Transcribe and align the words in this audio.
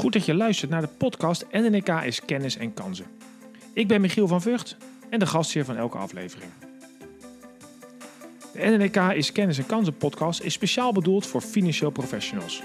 Goed 0.00 0.12
dat 0.12 0.26
je 0.26 0.34
luistert 0.34 0.70
naar 0.70 0.80
de 0.80 0.88
podcast 0.98 1.46
NNK 1.52 1.88
is 1.88 2.24
kennis 2.24 2.56
en 2.56 2.74
kansen. 2.74 3.06
Ik 3.72 3.88
ben 3.88 4.00
Michiel 4.00 4.26
van 4.26 4.42
Vught 4.42 4.76
en 5.10 5.18
de 5.18 5.26
gastheer 5.26 5.64
van 5.64 5.76
elke 5.76 5.98
aflevering. 5.98 6.50
De 8.52 8.60
NNK 8.60 8.96
is 8.96 9.32
kennis 9.32 9.58
en 9.58 9.66
kansen 9.66 9.96
podcast 9.96 10.42
is 10.42 10.52
speciaal 10.52 10.92
bedoeld 10.92 11.26
voor 11.26 11.40
financieel 11.40 11.90
professionals. 11.90 12.62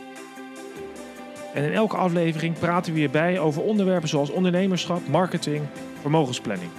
En 1.54 1.64
in 1.64 1.74
elke 1.74 1.98
aflevering 1.98 2.60
praten 2.60 2.94
we 2.94 3.00
hierbij 3.00 3.40
over 3.40 3.62
onderwerpen 3.62 4.10
zoals 4.10 4.30
ondernemerschap, 4.30 5.08
marketing, 5.08 5.66
vermogensplanning. 6.02 6.72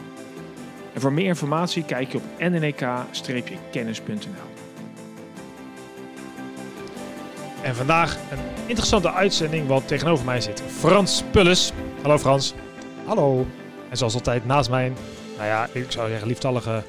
En 0.92 1.00
voor 1.00 1.12
meer 1.12 1.26
informatie 1.26 1.84
kijk 1.84 2.12
je 2.12 2.18
op 2.18 2.24
nnk-kennis.nl. 2.38 4.45
En 7.66 7.74
vandaag 7.74 8.16
een 8.30 8.38
interessante 8.66 9.12
uitzending, 9.12 9.66
want 9.66 9.88
tegenover 9.88 10.24
mij 10.24 10.40
zit 10.40 10.62
Frans 10.78 11.22
Pulles. 11.30 11.72
Hallo 12.02 12.18
Frans. 12.18 12.54
Hallo. 13.06 13.46
En 13.90 13.96
zoals 13.96 14.14
altijd 14.14 14.46
naast 14.46 14.70
mij, 14.70 14.92
nou 15.36 15.48
ja, 15.48 15.68
ik 15.72 15.92
zou 15.92 16.08
zeggen 16.08 16.28
lieftallige, 16.28 16.82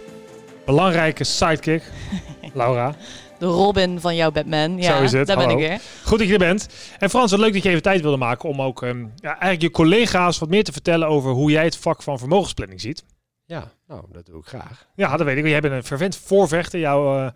belangrijke 0.65 1.23
sidekick, 1.23 1.83
Laura. 2.53 2.95
De 3.39 3.45
Robin 3.45 3.99
van 3.99 4.15
jouw 4.15 4.31
Batman. 4.31 4.77
Ja, 4.77 4.97
Zo 4.97 5.03
is 5.03 5.11
het. 5.11 5.27
daar 5.27 5.37
ben 5.37 5.49
ik 5.49 5.57
weer. 5.57 5.79
Goed 6.03 6.17
dat 6.17 6.27
je 6.27 6.33
er 6.33 6.39
bent. 6.39 6.67
En 6.99 7.09
Frans, 7.09 7.31
wat 7.31 7.39
leuk 7.39 7.53
dat 7.53 7.63
je 7.63 7.69
even 7.69 7.81
tijd 7.81 8.01
wilde 8.01 8.17
maken 8.17 8.49
om 8.49 8.61
ook 8.61 8.83
ehm, 8.83 9.05
ja, 9.15 9.29
eigenlijk 9.29 9.61
je 9.61 9.71
collega's 9.71 10.39
wat 10.39 10.49
meer 10.49 10.63
te 10.63 10.71
vertellen 10.71 11.07
over 11.07 11.31
hoe 11.31 11.51
jij 11.51 11.63
het 11.63 11.77
vak 11.77 12.01
van 12.03 12.19
vermogensplanning 12.19 12.81
ziet. 12.81 13.03
Ja, 13.45 13.71
nou, 13.87 14.03
dat 14.11 14.25
doe 14.25 14.39
ik 14.39 14.45
graag. 14.47 14.87
Ja, 14.95 15.17
dat 15.17 15.25
weet 15.25 15.37
ik. 15.37 15.47
Jij 15.47 15.61
bent 15.61 15.73
een 15.73 15.83
fervent 15.83 16.17
voorvechter. 16.17 16.79
Jouw, 16.79 17.17
eh, 17.17 17.31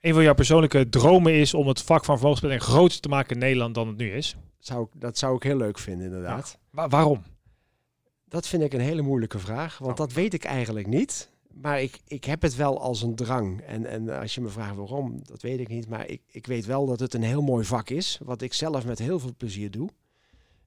een 0.00 0.14
van 0.14 0.22
jouw 0.22 0.34
persoonlijke 0.34 0.88
dromen 0.88 1.34
is 1.34 1.54
om 1.54 1.68
het 1.68 1.82
vak 1.82 2.04
van 2.04 2.14
vermogensplanning 2.14 2.62
groter 2.64 3.00
te 3.00 3.08
maken 3.08 3.34
in 3.34 3.38
Nederland 3.38 3.74
dan 3.74 3.88
het 3.88 3.96
nu 3.96 4.12
is. 4.12 4.36
Zou 4.58 4.82
ik, 4.84 5.00
dat 5.00 5.18
zou 5.18 5.36
ik 5.36 5.42
heel 5.42 5.56
leuk 5.56 5.78
vinden, 5.78 6.06
inderdaad. 6.06 6.58
Wa- 6.70 6.88
waarom? 6.88 7.22
Dat 8.28 8.46
vind 8.46 8.62
ik 8.62 8.72
een 8.72 8.80
hele 8.80 9.02
moeilijke 9.02 9.38
vraag, 9.38 9.78
want 9.78 9.90
Oh. 9.90 9.96
dat 9.96 10.12
weet 10.12 10.34
ik 10.34 10.44
eigenlijk 10.44 10.86
niet. 10.86 11.30
Maar 11.52 11.82
ik, 11.82 12.00
ik 12.06 12.24
heb 12.24 12.42
het 12.42 12.56
wel 12.56 12.80
als 12.80 13.02
een 13.02 13.14
drang. 13.14 13.60
En, 13.60 13.86
en 13.86 14.08
als 14.20 14.34
je 14.34 14.40
me 14.40 14.48
vraagt 14.48 14.76
waarom, 14.76 15.20
dat 15.24 15.42
weet 15.42 15.58
ik 15.60 15.68
niet. 15.68 15.88
Maar 15.88 16.06
ik, 16.08 16.20
ik 16.26 16.46
weet 16.46 16.66
wel 16.66 16.86
dat 16.86 17.00
het 17.00 17.14
een 17.14 17.22
heel 17.22 17.42
mooi 17.42 17.64
vak 17.64 17.90
is, 17.90 18.18
wat 18.24 18.42
ik 18.42 18.52
zelf 18.52 18.84
met 18.86 18.98
heel 18.98 19.18
veel 19.20 19.34
plezier 19.36 19.70
doe. 19.70 19.88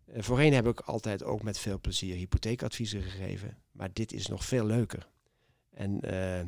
Eh, 0.05 0.21
voorheen 0.23 0.53
heb 0.53 0.67
ik 0.67 0.79
altijd 0.79 1.23
ook 1.23 1.43
met 1.43 1.57
veel 1.59 1.79
plezier 1.79 2.15
hypotheekadviezen 2.15 3.01
gegeven. 3.01 3.57
Maar 3.71 3.89
dit 3.93 4.13
is 4.13 4.27
nog 4.27 4.45
veel 4.45 4.65
leuker. 4.65 5.07
En 5.73 6.01
eh, 6.01 6.45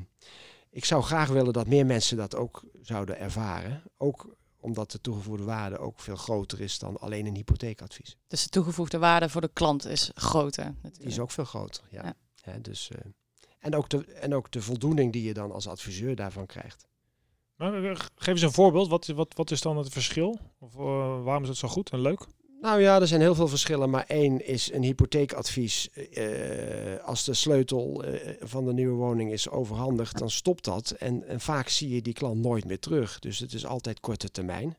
ik 0.75 0.85
zou 0.85 1.03
graag 1.03 1.29
willen 1.29 1.53
dat 1.53 1.67
meer 1.67 1.85
mensen 1.85 2.17
dat 2.17 2.35
ook 2.35 2.63
zouden 2.81 3.19
ervaren. 3.19 3.83
Ook 3.97 4.35
omdat 4.59 4.91
de 4.91 5.01
toegevoegde 5.01 5.43
waarde 5.43 5.77
ook 5.77 5.99
veel 5.99 6.15
groter 6.15 6.61
is 6.61 6.79
dan 6.79 6.99
alleen 6.99 7.25
een 7.25 7.35
hypotheekadvies. 7.35 8.17
Dus 8.27 8.43
de 8.43 8.49
toegevoegde 8.49 8.97
waarde 8.97 9.29
voor 9.29 9.41
de 9.41 9.49
klant 9.53 9.85
is 9.85 10.11
groter. 10.15 10.75
Die 10.81 11.07
is 11.07 11.19
ook 11.19 11.31
veel 11.31 11.45
groter, 11.45 11.83
ja. 11.89 12.13
Dus, 12.61 12.89
eh, 12.89 12.97
en, 13.59 13.75
ook 13.75 13.89
de, 13.89 14.05
en 14.05 14.33
ook 14.33 14.51
de 14.51 14.61
voldoening 14.61 15.13
die 15.13 15.23
je 15.23 15.33
dan 15.33 15.51
als 15.51 15.67
adviseur 15.67 16.15
daarvan 16.15 16.45
krijgt. 16.45 16.87
Maar, 17.55 17.83
eh, 17.83 17.95
geef 18.15 18.33
eens 18.33 18.41
een 18.41 18.51
voorbeeld. 18.51 18.87
Wat, 18.87 19.07
wat, 19.07 19.33
wat 19.33 19.51
is 19.51 19.61
dan 19.61 19.77
het 19.77 19.89
verschil? 19.89 20.39
Of 20.59 20.73
eh, 20.73 21.23
waarom 21.23 21.43
is 21.43 21.49
het 21.49 21.57
zo 21.57 21.67
goed 21.67 21.89
en 21.89 21.99
leuk? 21.99 22.25
Nou 22.61 22.81
ja, 22.81 22.99
er 23.01 23.07
zijn 23.07 23.21
heel 23.21 23.35
veel 23.35 23.47
verschillen, 23.47 23.89
maar 23.89 24.03
één 24.07 24.45
is 24.45 24.71
een 24.73 24.83
hypotheekadvies. 24.83 25.89
eh, 25.89 27.03
als 27.03 27.23
de 27.23 27.33
sleutel 27.33 28.03
eh, 28.03 28.33
van 28.39 28.65
de 28.65 28.73
nieuwe 28.73 28.95
woning 28.95 29.31
is 29.31 29.49
overhandigd, 29.49 30.17
dan 30.17 30.29
stopt 30.29 30.63
dat. 30.63 30.91
En, 30.91 31.27
en 31.27 31.39
vaak 31.39 31.67
zie 31.69 31.89
je 31.89 32.01
die 32.01 32.13
klant 32.13 32.41
nooit 32.41 32.65
meer 32.65 32.79
terug. 32.79 33.19
Dus 33.19 33.39
het 33.39 33.53
is 33.53 33.65
altijd 33.65 33.99
korte 33.99 34.31
termijn. 34.31 34.77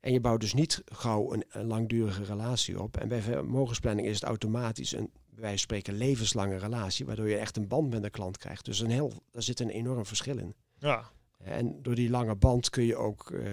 En 0.00 0.12
je 0.12 0.20
bouwt 0.20 0.40
dus 0.40 0.54
niet 0.54 0.82
gauw 0.84 1.32
een, 1.32 1.44
een 1.48 1.66
langdurige 1.66 2.24
relatie 2.24 2.80
op. 2.82 2.96
En 2.96 3.08
bij 3.08 3.20
vermogensplanning 3.22 4.08
is 4.08 4.14
het 4.14 4.24
automatisch 4.24 4.92
een, 4.92 5.10
van 5.36 5.58
spreken, 5.58 5.96
levenslange 5.96 6.56
relatie, 6.56 7.06
waardoor 7.06 7.28
je 7.28 7.36
echt 7.36 7.56
een 7.56 7.68
band 7.68 7.90
met 7.90 8.02
de 8.02 8.10
klant 8.10 8.38
krijgt. 8.38 8.64
Dus 8.64 8.80
een 8.80 8.90
heel, 8.90 9.12
daar 9.30 9.42
zit 9.42 9.60
een 9.60 9.70
enorm 9.70 10.06
verschil 10.06 10.38
in. 10.38 10.54
Ja. 10.78 11.10
En 11.38 11.82
door 11.82 11.94
die 11.94 12.10
lange 12.10 12.34
band 12.34 12.70
kun 12.70 12.84
je 12.84 12.96
ook 12.96 13.30
eh, 13.30 13.44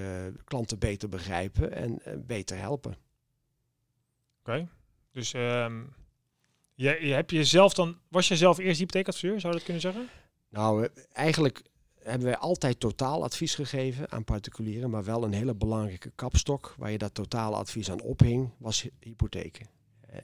klanten 0.44 0.80
beter 0.80 1.10
begrijpen 1.10 1.72
en 1.72 2.00
eh, 2.04 2.14
beter 2.26 2.58
helpen. 2.58 2.96
Dus 5.12 5.34
ehm, 5.34 5.84
je, 6.74 6.98
je 7.08 7.14
hebt 7.14 7.32
jezelf 7.32 7.74
dan... 7.74 7.98
Was 8.08 8.28
je 8.28 8.38
zelf 8.38 8.58
eerst 8.58 8.80
hypotheekadviseur? 8.80 9.40
Zou 9.40 9.54
je 9.54 9.58
dat 9.58 9.64
kunnen 9.64 9.82
zeggen? 9.82 10.10
Nou, 10.50 10.88
eigenlijk 11.12 11.62
hebben 12.00 12.28
wij 12.28 12.38
altijd 12.38 12.80
totaal 12.80 13.24
advies 13.24 13.56
gegeven 13.56 14.12
aan 14.12 14.24
particulieren, 14.24 14.90
maar 14.90 15.04
wel 15.04 15.24
een 15.24 15.34
hele 15.34 15.56
belangrijke 15.56 16.12
kapstok 16.16 16.76
waar 16.78 16.92
je 16.92 16.98
dat 16.98 17.14
totale 17.14 17.56
advies 17.56 17.92
aan 17.92 18.02
ophing, 18.02 18.52
was 18.58 18.82
hy- 18.82 18.92
hypotheken. 19.00 19.68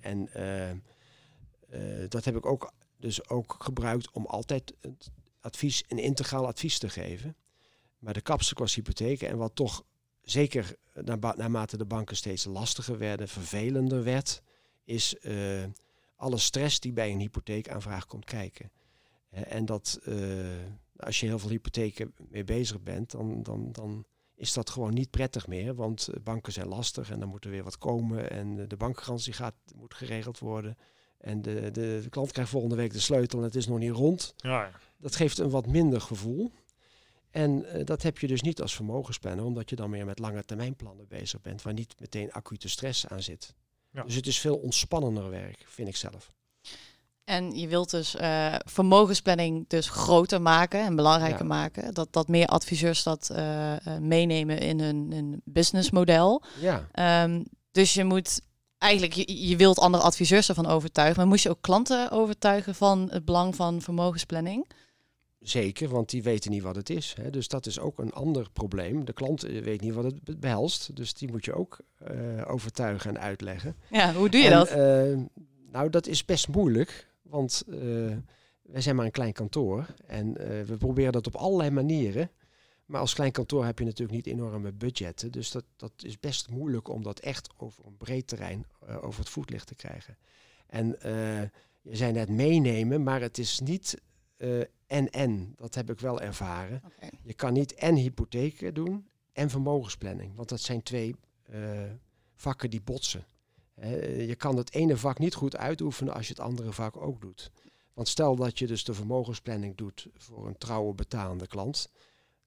En 0.02 0.34
eh, 0.34 0.70
eh, 0.72 2.10
dat 2.10 2.26
heb 2.26 2.36
ik 2.36 2.46
ook 2.46 2.72
dus 2.98 3.30
ook 3.30 3.56
gebruikt 3.60 4.12
om 4.12 4.26
altijd 4.26 4.74
advies, 5.40 5.84
een 5.88 6.00
integraal 6.00 6.48
advies 6.48 6.78
te 6.78 6.90
geven. 6.90 7.36
Maar 8.00 8.14
de 8.14 8.22
kapstok 8.22 8.60
was 8.60 8.76
hypotheken 8.76 9.28
en 9.30 9.38
wat 9.38 9.56
toch 9.56 9.84
zeker 10.26 10.76
naarmate 11.36 11.78
de 11.78 11.86
banken 11.86 12.16
steeds 12.16 12.46
lastiger 12.46 12.98
werden, 12.98 13.28
vervelender 13.28 14.04
werd, 14.04 14.42
is 14.84 15.18
eh, 15.20 15.64
alle 16.16 16.38
stress 16.38 16.80
die 16.80 16.94
bij 16.94 17.12
een 17.12 17.20
hypotheekaanvraag 17.20 18.06
komt 18.06 18.26
kijken. 18.26 18.72
Eh, 19.30 19.54
En 19.54 19.66
dat 19.66 20.00
eh, 20.04 20.16
als 20.98 21.20
je 21.20 21.26
heel 21.26 21.40
veel 21.40 21.50
hypotheken 21.50 22.14
mee 22.30 22.44
bezig 22.44 22.82
bent, 22.82 23.12
dan, 23.12 23.44
dan, 23.44 23.72
dan 23.72 24.06
is 24.36 24.54
dat 24.54 24.70
gewoon 24.70 24.94
niet 24.94 25.10
prettig 25.10 25.48
meer. 25.48 25.76
Want 25.76 26.10
banken 26.24 26.54
zijn 26.54 26.68
lastig 26.68 27.12
en 27.12 27.20
dan 27.20 27.30
moet 27.30 27.46
er 27.46 27.52
weer 27.52 27.64
wat 27.64 27.78
komen. 27.78 28.30
En 28.30 28.68
de 28.68 28.78
bankgarantie 28.78 29.34
gaat, 29.34 29.56
moet 29.76 29.94
geregeld 29.94 30.40
worden. 30.40 30.78
En 31.18 31.42
de, 31.42 31.72
de, 31.72 32.00
de 32.04 32.10
klant 32.10 32.32
krijgt 32.32 32.52
volgende 32.52 32.76
week 32.76 32.94
de 32.94 33.00
sleutel 33.00 33.40
en 33.40 33.46
het 33.46 33.56
is 33.56 33.68
nog 33.68 33.80
niet 33.80 33.92
rond. 33.92 34.34
Ja. 34.38 34.72
Dat 34.98 35.16
geeft 35.16 35.38
een 35.38 35.50
wat 35.50 35.68
minder 35.68 36.02
gevoel. 36.02 36.52
En 37.36 37.66
eh, 37.66 37.86
dat 37.86 38.02
heb 38.02 38.18
je 38.18 38.28
dus 38.28 38.42
niet 38.42 38.62
als 38.62 38.76
vermogensplanner, 38.76 39.46
omdat 39.46 39.70
je 39.70 39.76
dan 39.76 39.90
meer 39.90 40.06
met 40.06 40.20
lange 40.20 40.46
termijnplannen 40.46 41.08
bezig 41.08 41.42
bent, 41.42 41.62
waar 41.62 41.74
niet 41.74 41.96
meteen 42.00 42.32
acute 42.32 42.70
stress 42.70 43.08
aan 43.08 43.22
zit. 43.22 43.54
Ja. 43.92 44.04
Dus 44.04 44.16
het 44.16 44.28
is 44.28 44.40
veel 44.40 44.56
ontspannender 44.56 45.30
werk, 45.30 45.64
vind 45.68 45.88
ik 45.88 45.96
zelf. 45.96 46.34
En 47.24 47.52
je 47.58 47.68
wilt 47.68 47.90
dus 47.90 48.16
eh, 48.16 48.56
vermogensplanning 48.66 49.66
dus 49.68 49.90
groter 49.90 50.42
maken 50.42 50.80
en 50.80 50.96
belangrijker 50.96 51.40
Ja. 51.40 51.46
maken. 51.46 51.94
Dat, 51.94 52.14
dat 52.14 52.28
meer 52.28 52.48
adviseurs 52.48 53.04
dat 53.04 53.30
eh, 53.30 53.74
eh, 53.88 54.02
meenemen 54.02 54.60
in 54.60 54.80
hun, 54.80 55.12
hun 55.12 55.42
businessmodel. 55.44 56.44
Ja, 56.60 56.88
Ehm, 56.92 57.44
dus 57.72 57.94
je 57.94 58.04
moet 58.04 58.42
eigenlijk, 58.78 59.14
je, 59.14 59.48
je 59.48 59.56
wilt 59.56 59.80
andere 59.80 60.04
adviseurs 60.04 60.50
ervan 60.50 60.66
overtuigen. 60.68 61.18
Maar 61.18 61.28
moest 61.28 61.44
je 61.44 61.50
ook 61.50 61.62
klanten 61.62 62.12
overtuigen 62.12 62.76
van 62.76 63.08
het 63.12 63.26
belang 63.26 63.56
van 63.56 63.82
vermogensplanning? 63.82 64.68
Zeker, 65.48 65.90
want 65.90 66.10
die 66.10 66.24
weten 66.24 66.52
niet 66.52 66.62
wat 66.62 66.76
het 66.76 66.90
is. 66.90 67.14
Hè. 67.22 67.30
Dus 67.30 67.48
dat 67.48 67.66
is 67.66 67.80
ook 67.80 68.00
een 68.00 68.12
ander 68.14 68.50
probleem. 68.54 69.06
De 69.06 69.14
klant 69.14 69.44
eh, 69.44 69.62
weet 69.64 69.82
niet 69.82 69.94
wat 69.94 70.04
het 70.04 70.24
be- 70.24 70.38
behelst. 70.38 70.96
Dus 70.96 71.14
die 71.14 71.32
moet 71.32 71.46
je 71.46 71.54
ook 71.54 71.78
eh, 71.98 72.16
overtuigen 72.48 73.10
en 73.10 73.22
uitleggen. 73.22 73.76
Ja, 73.90 74.14
hoe 74.14 74.30
doe 74.30 74.42
je 74.42 74.48
En, 74.48 74.54
dat? 74.54 74.68
eh, 74.68 75.42
nou, 75.72 75.90
dat 75.90 76.08
is 76.08 76.26
best 76.26 76.48
moeilijk. 76.48 77.10
Want 77.22 77.64
eh, 77.70 77.78
wij 78.62 78.82
zijn 78.82 78.96
maar 78.96 79.06
een 79.06 79.12
klein 79.12 79.34
kantoor. 79.34 79.86
En 80.08 80.34
we 80.66 80.76
proberen 80.78 81.12
dat 81.12 81.28
op 81.28 81.36
allerlei 81.36 81.70
manieren. 81.70 82.30
Maar 82.86 83.00
als 83.02 83.14
klein 83.14 83.32
kantoor 83.32 83.66
heb 83.66 83.80
je 83.80 83.86
natuurlijk 83.86 84.12
niet 84.26 84.28
enorme 84.28 84.72
budgetten. 84.72 85.32
Dus 85.32 85.52
dat, 85.52 85.64
dat 85.76 85.92
is 85.98 86.20
best 86.20 86.50
moeilijk 86.50 86.88
om 86.90 87.04
dat 87.04 87.20
echt 87.20 87.50
over 87.58 87.86
een 87.86 87.98
breed 87.98 88.28
terrein 88.28 88.66
over 89.02 89.20
het 89.20 89.30
voetlicht 89.30 89.68
te 89.68 89.76
krijgen. 89.76 90.18
En 90.68 90.88
je 91.82 91.96
zei 91.96 92.12
net 92.12 92.30
meenemen, 92.30 93.04
maar 93.04 93.22
het 93.22 93.38
is 93.38 93.60
niet 93.60 94.02
eh, 94.38 94.60
en-en. 94.88 95.54
Dat 95.56 95.76
heb 95.76 95.90
ik 95.90 96.00
wel 96.00 96.22
ervaren. 96.22 96.82
Je 97.24 97.34
kan 97.34 97.54
niet 97.54 97.74
en 97.74 97.96
hypotheken 97.96 98.74
doen 98.74 99.08
en 99.34 99.50
vermogensplanning. 99.50 100.36
Want 100.36 100.50
dat 100.50 100.62
zijn 100.62 100.84
twee 100.84 101.16
eh, 101.44 101.60
vakken 102.36 102.70
die 102.70 102.82
botsen. 102.82 103.26
Je 104.18 104.36
kan 104.38 104.58
het 104.58 104.74
ene 104.74 104.98
vak 104.98 105.20
niet 105.20 105.34
goed 105.34 105.58
uitoefenen 105.58 106.14
als 106.14 106.28
je 106.28 106.34
het 106.34 106.42
andere 106.42 106.74
vak 106.74 106.98
ook 106.98 107.22
doet. 107.22 107.52
Want 107.94 108.08
stel 108.08 108.36
dat 108.36 108.60
je 108.60 108.68
dus 108.68 108.84
de 108.84 108.94
vermogensplanning 108.94 109.76
doet 109.76 110.08
voor 110.16 110.48
een 110.48 110.58
trouwe 110.58 110.94
betalende 110.94 111.48
klant. 111.48 111.90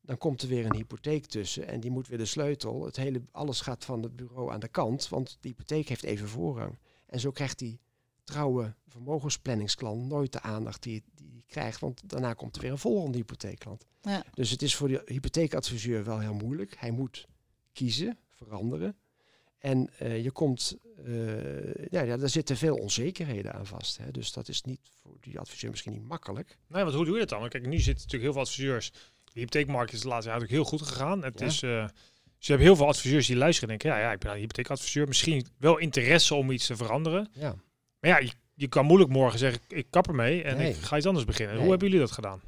Dan 0.00 0.18
komt 0.18 0.42
er 0.42 0.48
weer 0.48 0.64
een 0.64 0.74
hypotheek 0.74 1.26
tussen 1.26 1.68
en 1.68 1.80
die 1.80 1.90
moet 1.90 2.08
weer 2.08 2.18
de 2.18 2.24
sleutel. 2.24 2.84
Het 2.84 2.96
hele, 2.96 3.22
alles 3.30 3.60
gaat 3.60 3.84
van 3.84 4.02
het 4.02 4.16
bureau 4.16 4.52
aan 4.52 4.60
de 4.60 4.68
kant, 4.68 5.08
want 5.08 5.38
de 5.40 5.48
hypotheek 5.48 5.88
heeft 5.88 6.02
even 6.02 6.28
voorrang. 6.28 6.78
En 7.06 7.20
zo 7.20 7.30
krijgt 7.30 7.58
die 7.58 7.80
trouwe 8.28 8.74
vermogensplanningsklant 8.88 10.08
nooit 10.08 10.32
de 10.32 10.40
aandacht 10.40 10.82
die 10.82 11.02
die 11.14 11.44
krijgt, 11.46 11.80
want 11.80 12.02
daarna 12.10 12.32
komt 12.34 12.56
er 12.56 12.62
weer 12.62 12.70
een 12.70 12.78
volgende 12.78 13.18
hypotheekklant. 13.18 13.86
Ja. 14.02 14.24
Dus 14.34 14.50
het 14.50 14.62
is 14.62 14.74
voor 14.74 14.88
de 14.88 15.02
hypotheekadviseur 15.06 16.04
wel 16.04 16.18
heel 16.18 16.34
moeilijk. 16.34 16.74
Hij 16.78 16.90
moet 16.90 17.26
kiezen, 17.72 18.18
veranderen. 18.30 18.96
En 19.58 19.90
eh, 19.98 20.22
je 20.24 20.30
komt, 20.30 20.76
eh, 21.04 21.74
ja, 21.90 22.00
ja, 22.02 22.16
daar 22.16 22.28
zitten 22.28 22.56
veel 22.56 22.76
onzekerheden 22.76 23.52
aan 23.54 23.66
vast. 23.66 23.98
Hè. 23.98 24.10
Dus 24.10 24.32
dat 24.32 24.48
is 24.48 24.62
niet 24.62 24.80
voor 25.02 25.16
die 25.20 25.38
adviseur 25.38 25.70
misschien 25.70 25.92
niet 25.92 26.08
makkelijk. 26.08 26.58
Nee, 26.66 26.82
want 26.82 26.94
hoe 26.94 27.04
doe 27.04 27.14
je 27.14 27.26
dat 27.26 27.28
dan? 27.40 27.48
Kijk, 27.48 27.66
nu 27.66 27.76
zitten 27.76 27.94
natuurlijk 27.94 28.22
heel 28.22 28.32
veel 28.32 28.40
adviseurs. 28.42 28.90
De 29.24 29.40
hypotheekmarkt 29.40 29.92
is 29.92 30.00
de 30.00 30.08
laatste 30.08 30.30
jaar 30.30 30.40
natuurlijk 30.40 30.68
heel 30.68 30.78
goed 30.78 30.88
gegaan. 30.88 31.24
Het 31.24 31.38
Ja. 31.40 31.46
is, 31.46 31.62
eh, 31.62 31.86
Dus 32.38 32.46
je 32.46 32.52
hebt 32.52 32.64
heel 32.64 32.76
veel 32.76 32.86
adviseurs 32.86 33.26
die 33.26 33.36
luisteren 33.36 33.70
en 33.70 33.78
denken, 33.78 33.98
ja, 34.00 34.06
ja 34.06 34.12
ik 34.12 34.18
ben 34.18 34.32
een 34.32 34.38
hypotheekadviseur. 34.38 35.08
Misschien 35.08 35.46
wel 35.56 35.78
interesse 35.78 36.34
om 36.34 36.50
iets 36.50 36.66
te 36.66 36.76
veranderen. 36.76 37.28
Ja. 37.32 37.56
Maar 38.00 38.10
ja, 38.10 38.18
je, 38.18 38.30
je 38.54 38.68
kan 38.68 38.84
moeilijk 38.84 39.10
morgen 39.10 39.38
zeggen, 39.38 39.60
ik 39.68 39.86
kap 39.90 40.08
ermee 40.08 40.42
en 40.42 40.56
Nee. 40.56 40.70
ik 40.70 40.76
ga 40.76 40.96
iets 40.96 41.06
anders 41.06 41.24
beginnen. 41.24 41.52
Nee. 41.52 41.62
Hoe 41.62 41.70
hebben 41.70 41.88
jullie 41.88 42.04
dat 42.04 42.14
gedaan? 42.14 42.40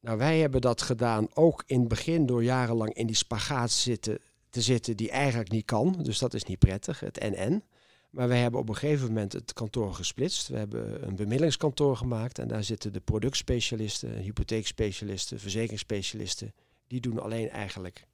Nou, 0.00 0.18
wij 0.18 0.38
hebben 0.38 0.60
dat 0.60 0.82
gedaan 0.82 1.28
ook 1.34 1.62
in 1.66 1.78
het 1.78 1.88
begin 1.88 2.26
door 2.26 2.44
jarenlang 2.44 2.94
in 2.94 3.06
die 3.06 3.16
spagaat 3.16 3.70
zitten, 3.70 4.18
te 4.50 4.60
zitten 4.60 4.96
die 4.96 5.10
eigenlijk 5.10 5.50
niet 5.50 5.64
kan. 5.64 5.98
Dus 6.02 6.18
dat 6.18 6.34
is 6.34 6.44
niet 6.44 6.58
prettig, 6.58 7.00
het 7.00 7.20
NN. 7.20 7.62
Maar 8.10 8.28
wij 8.28 8.40
hebben 8.40 8.60
op 8.60 8.68
een 8.68 8.76
gegeven 8.76 9.06
moment 9.06 9.32
het 9.32 9.52
kantoor 9.52 9.94
gesplitst. 9.94 10.48
We 10.48 10.56
hebben 10.56 11.06
een 11.06 11.16
bemiddelingskantoor 11.16 11.96
gemaakt 11.96 12.38
en 12.38 12.48
daar 12.48 12.64
zitten 12.64 12.92
de 12.92 13.00
productspecialisten, 13.00 14.12
hypotheekspecialisten, 14.18 15.40
verzekeringsspecialisten. 15.40 16.54
Die 16.86 17.00
doen 17.00 17.18
alleen 17.18 17.50
eigenlijk 17.50 18.06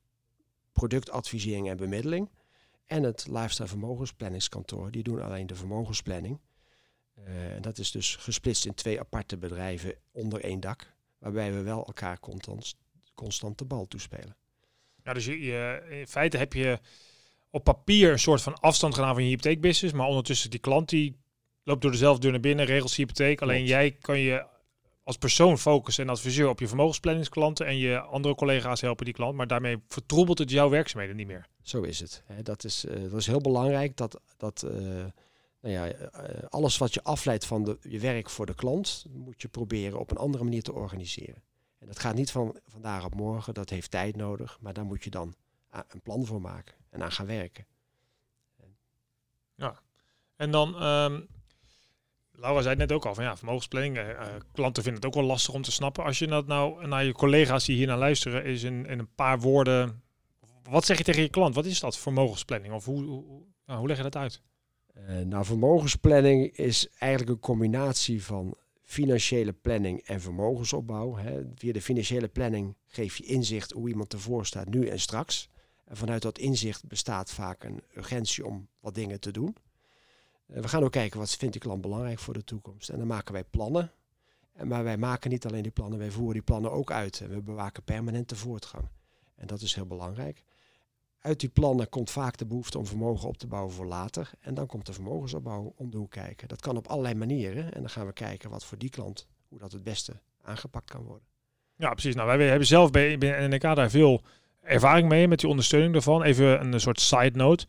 productadvisering 0.72 1.68
en 1.68 1.76
bemiddeling. 1.76 2.30
En 2.86 3.02
het 3.02 3.26
lifestyle 3.30 3.68
vermogensplanningskantoor, 3.68 4.90
die 4.90 5.02
doen 5.02 5.22
alleen 5.22 5.46
de 5.46 5.54
vermogensplanning. 5.54 6.38
Eh, 7.14 7.54
en 7.54 7.62
dat 7.62 7.78
is 7.78 7.90
dus 7.90 8.16
gesplitst 8.16 8.66
in 8.66 8.74
twee 8.74 9.00
aparte 9.00 9.36
bedrijven 9.36 9.94
onder 10.12 10.40
één 10.44 10.60
dak 10.60 10.92
waarbij 11.18 11.52
we 11.52 11.62
wel 11.62 11.86
elkaar 11.86 12.20
constant, 12.20 12.74
constant 13.14 13.58
de 13.58 13.64
bal 13.64 13.86
toespelen. 13.86 14.36
Ja, 15.04 15.12
dus 15.12 15.24
je, 15.24 15.40
je- 15.40 15.86
in 15.90 16.06
feite 16.06 16.36
heb 16.36 16.52
je 16.52 16.78
op 17.50 17.64
papier 17.64 18.12
een 18.12 18.18
soort 18.18 18.42
van 18.42 18.54
afstand 18.60 18.94
gedaan 18.94 19.14
van 19.14 19.22
je 19.22 19.28
hypotheekbusiness. 19.28 19.96
Maar 19.96 20.06
ondertussen 20.06 20.50
die 20.50 20.60
klant 20.60 20.88
die 20.88 21.16
loopt 21.62 21.82
door 21.82 21.90
dezelfde 21.90 22.20
deur 22.20 22.30
naar 22.30 22.40
binnen, 22.40 22.64
regelt 22.64 22.90
zijn 22.90 23.06
hypotheek. 23.06 23.42
Alleen 23.42 23.56
Klopt. 23.56 23.70
jij 23.70 23.90
kan 23.92 24.18
je 24.18 24.46
als 25.02 25.16
persoon 25.16 25.58
focussen 25.58 26.04
en 26.04 26.10
adviseur 26.10 26.48
op 26.48 26.60
je 26.60 26.68
vermogensplanningsklanten. 26.68 27.66
En 27.66 27.76
je 27.78 28.00
andere 28.00 28.34
collega's 28.34 28.80
helpen 28.80 29.04
die 29.04 29.14
klant. 29.14 29.36
Maar 29.36 29.46
daarmee 29.46 29.78
vertroebelt 29.88 30.38
het 30.38 30.50
jouw 30.50 30.68
werkzaamheden 30.68 31.16
niet 31.16 31.26
meer. 31.26 31.46
Zo 31.62 31.82
is 31.82 32.00
het. 32.00 32.22
Dat, 32.42 32.64
is, 32.64 32.84
eh, 32.84 33.02
dat 33.02 33.20
is 33.20 33.26
heel 33.26 33.40
belangrijk. 33.40 33.96
Dat, 33.96 34.20
dat 34.36 34.62
eh, 34.62 35.04
nou 35.64 35.76
ja, 35.76 35.86
eh, 35.88 36.42
alles 36.48 36.78
wat 36.78 36.94
je 36.94 37.02
afleidt 37.02 37.46
van 37.46 37.64
de, 37.64 37.78
je 37.82 37.98
werk 37.98 38.30
voor 38.30 38.46
de 38.46 38.54
klant, 38.54 39.04
moet 39.12 39.42
je 39.42 39.48
proberen 39.48 39.98
op 39.98 40.10
een 40.10 40.16
andere 40.16 40.44
manier 40.44 40.62
te 40.62 40.72
organiseren. 40.72 41.42
En 41.78 41.86
dat 41.86 41.98
gaat 41.98 42.14
niet 42.14 42.30
van 42.30 42.58
vandaag 42.66 43.04
op 43.04 43.14
morgen, 43.14 43.54
dat 43.54 43.70
heeft 43.70 43.90
tijd 43.90 44.16
nodig. 44.16 44.58
Maar 44.60 44.72
daar 44.72 44.84
moet 44.84 45.04
je 45.04 45.10
dan 45.10 45.34
een 45.88 46.02
plan 46.02 46.26
voor 46.26 46.40
maken 46.40 46.74
en 46.90 47.02
aan 47.02 47.12
gaan 47.12 47.26
werken. 47.26 47.66
En 50.36 50.50
dan, 50.50 50.74
ehm, 50.74 51.20
Laura 52.32 52.58
zei 52.62 52.68
het 52.68 52.78
net 52.78 52.92
ook 52.92 53.06
al, 53.06 53.14
van 53.14 53.24
ja, 53.24 53.36
vermogensplanning. 53.36 53.96
eh, 53.96 54.10
eh, 54.10 54.26
klanten 54.52 54.82
vinden 54.82 55.02
het 55.02 55.10
ook 55.10 55.20
wel 55.20 55.28
lastig 55.30 55.54
om 55.54 55.62
te 55.62 55.72
snappen. 55.72 56.04
Als 56.04 56.18
je 56.18 56.26
dat 56.26 56.46
nou 56.46 56.86
naar 56.86 57.04
je 57.04 57.12
collega's 57.12 57.64
die 57.64 57.76
hier 57.76 57.86
naar 57.86 57.98
luisteren, 57.98 58.44
is 58.44 58.62
in, 58.62 58.86
in 58.86 58.98
een 58.98 59.14
paar 59.14 59.40
woorden. 59.40 60.02
Wat 60.62 60.84
zeg 60.84 60.98
je 60.98 61.04
tegen 61.04 61.22
je 61.22 61.28
klant? 61.28 61.54
Wat 61.54 61.64
is 61.64 61.80
dat, 61.80 61.96
vermogensplanning? 61.98 62.74
Of 62.74 62.84
hoe- 62.84 63.04
nou, 63.66 63.78
hoe 63.78 63.88
leg 63.88 63.96
je 63.96 64.02
dat 64.02 64.16
uit? 64.16 64.42
Eh, 64.94 65.18
nou, 65.18 65.44
vermogensplanning 65.44 66.56
is 66.56 66.88
eigenlijk 66.98 67.30
een 67.30 67.40
combinatie 67.40 68.24
van 68.24 68.56
financiële 68.82 69.52
planning 69.52 70.00
en 70.00 70.20
vermogensopbouw. 70.20 71.16
Hè. 71.16 71.42
Via 71.54 71.72
de 71.72 71.82
financiële 71.82 72.28
planning 72.28 72.74
geef 72.86 73.16
je 73.16 73.24
inzicht 73.24 73.72
hoe 73.72 73.88
iemand 73.88 74.12
ervoor 74.12 74.46
staat 74.46 74.68
nu 74.68 74.86
en 74.86 75.00
straks. 75.00 75.48
En 75.84 75.96
vanuit 75.96 76.22
dat 76.22 76.38
inzicht 76.38 76.86
bestaat 76.86 77.30
vaak 77.30 77.64
een 77.64 77.82
urgentie 77.96 78.46
om 78.46 78.68
wat 78.80 78.94
dingen 78.94 79.20
te 79.20 79.30
doen. 79.30 79.56
Eh, 80.46 80.60
we 80.60 80.68
gaan 80.68 80.84
ook 80.84 80.92
kijken 80.92 81.18
wat 81.18 81.36
vindt 81.36 81.52
die 81.54 81.62
klant 81.62 81.80
belangrijk 81.80 82.18
voor 82.18 82.34
de 82.34 82.44
toekomst. 82.44 82.88
En 82.88 82.98
dan 82.98 83.06
maken 83.06 83.32
wij 83.32 83.44
plannen. 83.44 83.92
En, 84.52 84.68
maar 84.68 84.84
wij 84.84 84.96
maken 84.96 85.30
niet 85.30 85.46
alleen 85.46 85.62
die 85.62 85.72
plannen, 85.72 85.98
wij 85.98 86.10
voeren 86.10 86.32
die 86.32 86.42
plannen 86.42 86.72
ook 86.72 86.90
uit. 86.90 87.20
En 87.20 87.28
we 87.28 87.40
bewaken 87.40 87.82
permanent 87.82 88.28
de 88.28 88.36
voortgang. 88.36 88.84
En 89.34 89.46
dat 89.46 89.60
is 89.60 89.74
heel 89.74 89.86
belangrijk. 89.86 90.42
Uit 91.24 91.40
die 91.40 91.48
plannen 91.48 91.88
komt 91.88 92.10
vaak 92.10 92.36
de 92.36 92.46
behoefte 92.46 92.78
om 92.78 92.86
vermogen 92.86 93.28
op 93.28 93.36
te 93.36 93.46
bouwen 93.46 93.72
voor 93.72 93.86
later. 93.86 94.30
En 94.40 94.54
dan 94.54 94.66
komt 94.66 94.86
de 94.86 94.92
vermogensopbouw 94.92 95.72
om 95.76 95.90
de 95.90 95.96
hoek 95.96 96.10
kijken. 96.10 96.48
Dat 96.48 96.60
kan 96.60 96.76
op 96.76 96.86
allerlei 96.86 97.14
manieren. 97.14 97.72
En 97.72 97.80
dan 97.80 97.90
gaan 97.90 98.06
we 98.06 98.12
kijken 98.12 98.50
wat 98.50 98.64
voor 98.64 98.78
die 98.78 98.90
klant, 98.90 99.26
hoe 99.48 99.58
dat 99.58 99.72
het 99.72 99.82
beste 99.82 100.20
aangepakt 100.42 100.90
kan 100.90 101.02
worden. 101.02 101.26
Ja, 101.76 101.90
precies. 101.90 102.14
Nou, 102.14 102.38
wij 102.38 102.48
hebben 102.48 102.66
zelf 102.66 102.90
bij, 102.90 103.16
NNK 103.16 103.60
daar 103.60 103.90
veel 103.90 104.22
ervaring 104.60 105.08
mee 105.08 105.28
met 105.28 105.40
die 105.40 105.48
ondersteuning 105.48 105.92
daarvan. 105.92 106.22
Even 106.22 106.72
een 106.72 106.80
soort 106.80 107.00
side 107.00 107.38
note. 107.38 107.66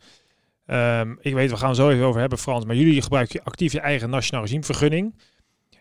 Ehm, 0.66 1.14
ik 1.20 1.34
weet, 1.34 1.50
we 1.50 1.56
gaan 1.56 1.68
het 1.68 1.76
zo 1.76 1.90
even 1.90 2.04
over 2.04 2.20
hebben, 2.20 2.38
Frans. 2.38 2.64
Maar 2.64 2.76
jullie 2.76 3.02
gebruiken 3.02 3.42
actief 3.42 3.72
je 3.72 3.80
eigen 3.80 4.10
nationaal 4.10 4.42
regimevergunning. 4.42 5.14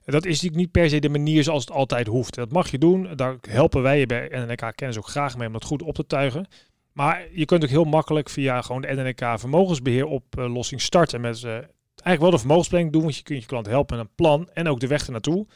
Dat 0.06 0.26
is 0.26 0.32
natuurlijk 0.32 0.62
niet 0.62 0.72
per 0.72 0.90
se 0.90 1.00
de 1.00 1.10
manier 1.10 1.44
zoals 1.44 1.66
het 1.66 1.76
altijd 1.76 2.08
hoeft. 2.08 2.36
Dat 2.36 2.52
mag 2.52 2.72
je 2.72 2.78
doen. 2.78 3.16
Daar 3.16 3.38
helpen 3.50 3.82
wij 3.82 4.00
je 4.00 4.06
bij 4.06 4.28
NNK 4.32 4.76
kennis 4.76 4.98
ook 4.98 5.08
graag 5.08 5.38
mee 5.38 5.48
om 5.48 5.54
dat 5.54 5.64
goed 5.64 5.82
op 5.82 5.96
te 5.96 6.06
tuigen. 6.06 6.48
Maar 6.96 7.28
je 7.32 7.46
kunt 7.46 7.64
ook 7.64 7.70
heel 7.70 7.84
makkelijk 7.84 8.30
via 8.30 8.62
gewoon 8.62 8.82
de 8.82 8.94
NNK 8.94 9.40
vermogensbeheeroplossing 9.40 10.82
starten 10.82 11.22
met 11.22 11.44
eh, 11.44 11.52
eigenlijk 11.52 12.20
wel 12.20 12.30
de 12.32 12.38
vermogensplanning 12.38 12.94
doen, 12.94 13.02
want 13.02 13.16
je 13.16 13.24
kunt 13.24 13.42
je 13.42 13.48
klant 13.48 13.66
helpen 13.66 13.98
met 13.98 14.06
een 14.06 14.12
plan 14.16 14.50
en 14.54 14.68
ook 14.68 14.80
de 14.80 14.88
weg 14.88 15.06
ernaartoe. 15.06 15.48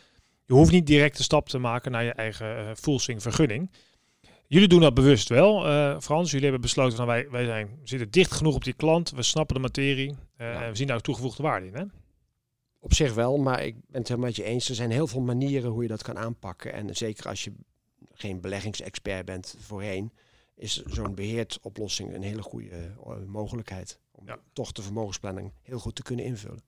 Je 0.45 0.53
hoeft 0.53 0.71
niet 0.71 0.87
direct 0.87 1.17
de 1.17 1.23
stap 1.23 1.49
te 1.49 1.57
maken 1.57 1.91
naar 1.91 2.03
je 2.03 2.11
eigen 2.13 2.57
eh 2.57 2.69
full-swing 2.75 3.21
vergunning. 3.21 3.71
Jullie 4.47 4.67
doen 4.67 4.81
dat 4.81 4.93
bewust 4.93 5.29
wel, 5.29 5.67
eh, 5.67 5.99
Frans. 5.99 6.27
Jullie 6.27 6.43
hebben 6.45 6.61
besloten 6.61 6.97
van 6.97 7.05
wij, 7.07 7.29
wij 7.29 7.45
zijn, 7.45 7.67
we 7.67 7.87
zitten 7.87 8.11
dicht 8.11 8.31
genoeg 8.31 8.55
op 8.55 8.63
die 8.63 8.73
klant. 8.73 9.11
We 9.11 9.23
snappen 9.23 9.55
de 9.55 9.61
materie. 9.61 10.15
eh, 10.37 10.53
Ja. 10.53 10.63
en 10.63 10.69
we 10.69 10.75
zien 10.75 10.87
daar 10.87 10.95
ook 10.95 11.01
toegevoegde 11.03 11.43
waarde 11.43 11.67
in. 11.67 11.73
Hè? 11.75 11.83
Op 12.79 12.93
zich 12.93 13.13
wel, 13.13 13.37
maar 13.37 13.63
ik 13.65 13.73
ben 13.73 13.99
het 13.99 14.07
helemaal 14.07 14.27
met 14.29 14.37
je 14.37 14.43
eens. 14.43 14.69
Er 14.69 14.75
zijn 14.75 14.91
heel 14.91 15.07
veel 15.07 15.21
manieren 15.21 15.71
hoe 15.71 15.81
je 15.81 15.87
dat 15.87 16.03
kan 16.03 16.17
aanpakken. 16.17 16.73
En 16.73 16.95
zeker 16.95 17.27
als 17.29 17.43
je 17.43 17.51
geen 18.13 18.41
beleggingsexpert 18.41 19.25
bent 19.25 19.55
voorheen, 19.59 20.11
is 20.59 20.83
zo'n 20.83 21.15
beheerd 21.15 21.59
oplossing 21.61 22.13
een 22.13 22.21
hele 22.21 22.41
goede 22.41 22.69
eh, 22.69 23.17
mogelijkheid. 23.25 23.99
Om 24.11 24.27
Ja. 24.27 24.39
toch 24.53 24.71
de 24.71 24.81
vermogensplanning 24.81 25.53
heel 25.61 25.79
goed 25.79 25.95
te 25.95 26.03
kunnen 26.03 26.25
invullen. 26.25 26.63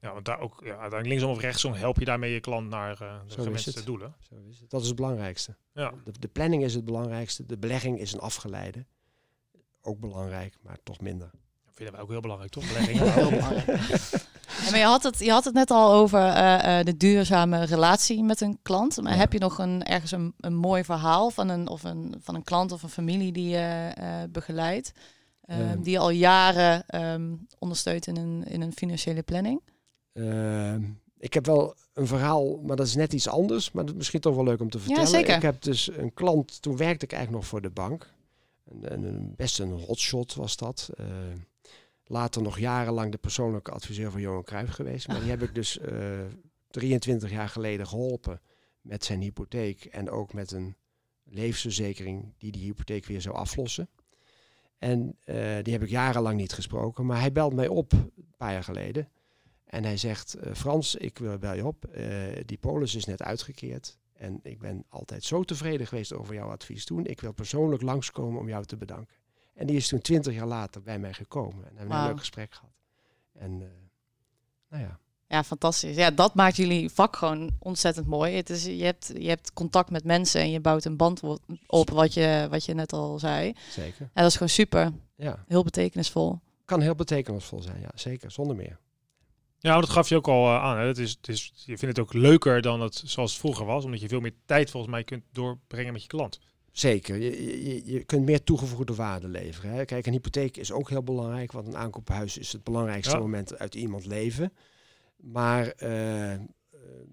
Ja, 0.00 0.12
want 0.12 0.24
daar 0.24 0.40
ook, 0.40 0.60
ja, 0.60 0.68
uiteindelijk 0.70 1.06
linksom 1.06 1.30
of 1.30 1.40
rechtsom 1.40 1.72
help 1.72 1.98
je 1.98 2.04
daarmee 2.04 2.32
je 2.32 2.40
klant 2.40 2.68
naar 2.68 3.00
eh, 3.00 3.20
de 3.26 3.34
gewenste 3.34 3.70
het. 3.70 3.86
doelen. 3.86 4.14
Zo 4.20 4.34
is 4.48 4.60
het. 4.60 4.70
Dat 4.70 4.80
is 4.80 4.86
het 4.86 4.96
belangrijkste. 4.96 5.56
Ja. 5.72 5.94
De, 6.04 6.12
de 6.18 6.28
planning 6.28 6.62
is 6.64 6.74
het 6.74 6.84
belangrijkste. 6.84 7.46
De 7.46 7.58
belegging 7.58 7.98
is 7.98 8.12
een 8.12 8.20
afgeleide. 8.20 8.86
Ook 9.82 9.98
belangrijk, 10.00 10.56
maar 10.62 10.78
toch 10.82 11.00
minder. 11.00 11.30
Dat 11.64 11.74
vinden 11.74 11.94
wij 11.94 12.02
ook 12.02 12.10
heel 12.10 12.20
belangrijk, 12.20 12.50
toch? 12.52 12.66
Beleggingen. 12.68 13.12
Heel 13.12 13.30
belangrijk. 13.30 13.66
Maar 14.70 14.78
je 14.78 14.84
had, 14.84 15.02
het, 15.02 15.18
je 15.18 15.30
had 15.30 15.44
het 15.44 15.54
net 15.54 15.70
al 15.70 15.92
over 15.92 16.20
eh, 16.26 16.78
eh, 16.78 16.84
de 16.86 16.96
duurzame 16.96 17.64
relatie 17.64 18.22
met 18.22 18.40
een 18.40 18.58
klant. 18.62 19.02
Maar 19.02 19.12
Ja. 19.12 19.18
heb 19.18 19.32
je 19.32 19.38
nog 19.38 19.58
een, 19.58 19.84
ergens 19.84 20.10
een, 20.10 20.34
een 20.40 20.54
mooi 20.56 20.84
verhaal 20.84 21.30
van 21.30 21.48
een, 21.48 21.68
of 21.68 21.84
een, 21.84 22.14
van 22.20 22.34
een 22.34 22.42
klant 22.44 22.72
of 22.72 22.82
een 22.82 22.88
familie 22.88 23.32
die 23.32 23.48
je 23.48 23.90
eh, 23.94 24.06
begeleidt? 24.30 24.92
eh, 25.40 25.70
Ehm. 25.70 25.80
die 25.82 25.92
je 25.92 25.98
al 25.98 26.10
jaren 26.10 26.86
ehm, 26.86 27.32
ondersteunt 27.58 28.06
in 28.06 28.16
een, 28.16 28.44
in 28.44 28.60
een 28.60 28.72
financiële 28.72 29.22
planning? 29.22 29.60
Ehm, 30.12 30.82
ik 31.18 31.34
heb 31.34 31.46
wel 31.46 31.74
een 31.94 32.06
verhaal, 32.06 32.60
maar 32.62 32.76
dat 32.76 32.86
is 32.86 32.94
net 32.94 33.12
iets 33.12 33.28
anders. 33.28 33.72
Maar 33.72 33.82
dat 33.84 33.92
is 33.92 33.98
misschien 33.98 34.20
toch 34.20 34.34
wel 34.34 34.44
leuk 34.44 34.60
om 34.60 34.70
te 34.70 34.78
vertellen. 34.78 35.08
zeker. 35.08 35.36
Ik 35.36 35.42
heb 35.42 35.62
dus 35.62 35.90
een 35.96 36.14
klant, 36.14 36.62
toen 36.62 36.76
werkte 36.76 37.04
ik 37.04 37.12
eigenlijk 37.12 37.42
nog 37.42 37.50
voor 37.50 37.60
de 37.62 37.70
bank. 37.70 38.06
En, 38.82 39.32
best 39.36 39.58
een 39.58 39.70
hotshot 39.70 40.34
was 40.34 40.56
dat. 40.56 40.88
Eh, 42.08 42.14
later 42.14 42.42
nog 42.42 42.58
jarenlang 42.58 43.12
de 43.12 43.18
persoonlijke 43.18 43.70
adviseur 43.70 44.10
van 44.10 44.20
Johan 44.20 44.44
Cruijff 44.44 44.72
geweest. 44.72 45.08
Maar 45.08 45.20
die 45.20 45.30
heb 45.30 45.42
ik 45.42 45.54
dus 45.54 45.78
eh 45.78 46.20
23 46.70 47.30
jaar 47.30 47.48
geleden 47.48 47.86
geholpen 47.86 48.40
met 48.80 49.04
zijn 49.04 49.20
hypotheek. 49.20 49.84
En 49.84 50.10
ook 50.10 50.32
met 50.32 50.50
een 50.52 50.76
levensverzekering 51.24 52.34
die 52.38 52.52
die 52.52 52.64
hypotheek 52.64 53.06
weer 53.06 53.20
zou 53.20 53.34
aflossen. 53.34 53.88
En 54.78 55.16
eh, 55.24 55.36
die 55.62 55.72
heb 55.72 55.82
ik 55.82 55.88
jarenlang 55.88 56.36
niet 56.36 56.52
gesproken. 56.52 57.06
Maar 57.06 57.20
hij 57.20 57.32
belt 57.32 57.54
mij 57.54 57.68
op, 57.68 57.92
een 57.92 58.34
paar 58.36 58.52
jaar 58.52 58.64
geleden. 58.64 59.08
En 59.64 59.84
hij 59.84 59.96
zegt, 59.96 60.34
eh, 60.34 60.54
Frans, 60.54 60.94
ik 60.94 61.18
wil 61.18 61.38
bel 61.38 61.54
je 61.54 61.66
op. 61.66 61.84
Eh, 61.84 62.06
die 62.44 62.58
polis 62.58 62.94
is 62.94 63.04
net 63.04 63.22
uitgekeerd. 63.22 63.98
En 64.12 64.40
ik 64.42 64.58
ben 64.58 64.84
altijd 64.88 65.24
zo 65.24 65.42
tevreden 65.42 65.86
geweest 65.86 66.12
over 66.12 66.34
jouw 66.34 66.50
advies 66.50 66.84
toen. 66.84 67.06
Ik 67.06 67.20
wil 67.20 67.32
persoonlijk 67.32 67.82
langskomen 67.82 68.40
om 68.40 68.48
jou 68.48 68.64
te 68.64 68.76
bedanken. 68.76 69.16
En 69.58 69.66
die 69.66 69.76
is 69.76 69.88
toen 69.88 70.00
twintig 70.00 70.34
jaar 70.34 70.46
later 70.46 70.82
bij 70.82 70.98
mij 70.98 71.12
gekomen. 71.12 71.64
En 71.68 71.76
hebben 71.76 71.96
we 71.96 72.02
een 72.02 72.08
leuk 72.08 72.18
gesprek 72.18 72.54
gehad. 72.54 72.70
En 73.34 73.50
eh, 73.62 73.68
nou 74.68 74.82
ja, 74.82 74.98
Ja, 75.28 75.44
fantastisch. 75.44 75.96
Ja, 75.96 76.10
dat 76.10 76.34
maakt 76.34 76.56
jullie 76.56 76.90
vak 76.90 77.16
gewoon 77.16 77.50
ontzettend 77.58 78.06
mooi. 78.06 78.34
Het 78.34 78.50
is, 78.50 78.64
je, 78.64 78.84
hebt, 78.84 79.12
je 79.18 79.28
hebt 79.28 79.52
contact 79.52 79.90
met 79.90 80.04
mensen 80.04 80.40
en 80.40 80.50
je 80.50 80.60
bouwt 80.60 80.84
een 80.84 80.96
band 80.96 81.22
op, 81.66 81.90
wat 81.90 82.14
je, 82.14 82.46
wat 82.50 82.64
je 82.64 82.74
net 82.74 82.92
al 82.92 83.18
zei. 83.18 83.52
zeker. 83.70 84.10
Ja, 84.14 84.20
dat 84.20 84.26
is 84.26 84.32
gewoon 84.32 84.48
super. 84.48 84.92
Ja, 85.14 85.44
Heel 85.46 85.64
betekenisvol. 85.64 86.38
kan 86.64 86.80
heel 86.80 86.94
betekenisvol 86.94 87.62
zijn. 87.62 87.80
Ja, 87.80 87.90
zeker. 87.94 88.30
Zonder 88.30 88.56
meer. 88.56 88.78
Ja, 89.58 89.80
dat 89.80 89.88
gaf 89.90 90.08
je 90.08 90.16
ook 90.16 90.28
al 90.28 90.44
eh, 90.46 90.62
aan. 90.62 90.78
Hè. 90.78 90.86
Het 90.86 90.98
is, 90.98 91.10
het 91.10 91.28
is, 91.28 91.52
je 91.54 91.78
vindt 91.78 91.96
het 91.96 92.06
ook 92.06 92.12
leuker 92.12 92.62
dan 92.62 92.80
het 92.80 93.02
zoals 93.04 93.30
het 93.30 93.40
vroeger 93.40 93.66
was. 93.66 93.84
Omdat 93.84 94.00
je 94.00 94.08
veel 94.08 94.20
meer 94.20 94.34
tijd 94.46 94.70
volgens 94.70 94.92
mij 94.92 95.04
kunt 95.04 95.24
doorbrengen 95.32 95.92
met 95.92 96.02
je 96.02 96.08
klant. 96.08 96.38
Zeker. 96.78 97.16
Je, 97.16 97.64
je, 97.64 97.92
je 97.92 98.04
kunt 98.04 98.24
meer 98.24 98.42
toegevoegde 98.44 98.94
waarde 98.94 99.28
leveren. 99.28 99.70
Hè. 99.70 99.84
Kijk, 99.84 100.06
een 100.06 100.12
hypotheek 100.12 100.56
is 100.56 100.72
ook 100.72 100.88
heel 100.88 101.02
belangrijk. 101.02 101.52
Want 101.52 101.66
een 101.66 101.76
aankoophuis 101.76 102.38
is 102.38 102.52
het 102.52 102.64
belangrijkste 102.64 103.14
Ja. 103.14 103.20
moment 103.20 103.58
uit 103.58 103.74
iemand 103.74 104.06
leven. 104.06 104.52
Maar 105.16 105.68
eh, 105.68 106.38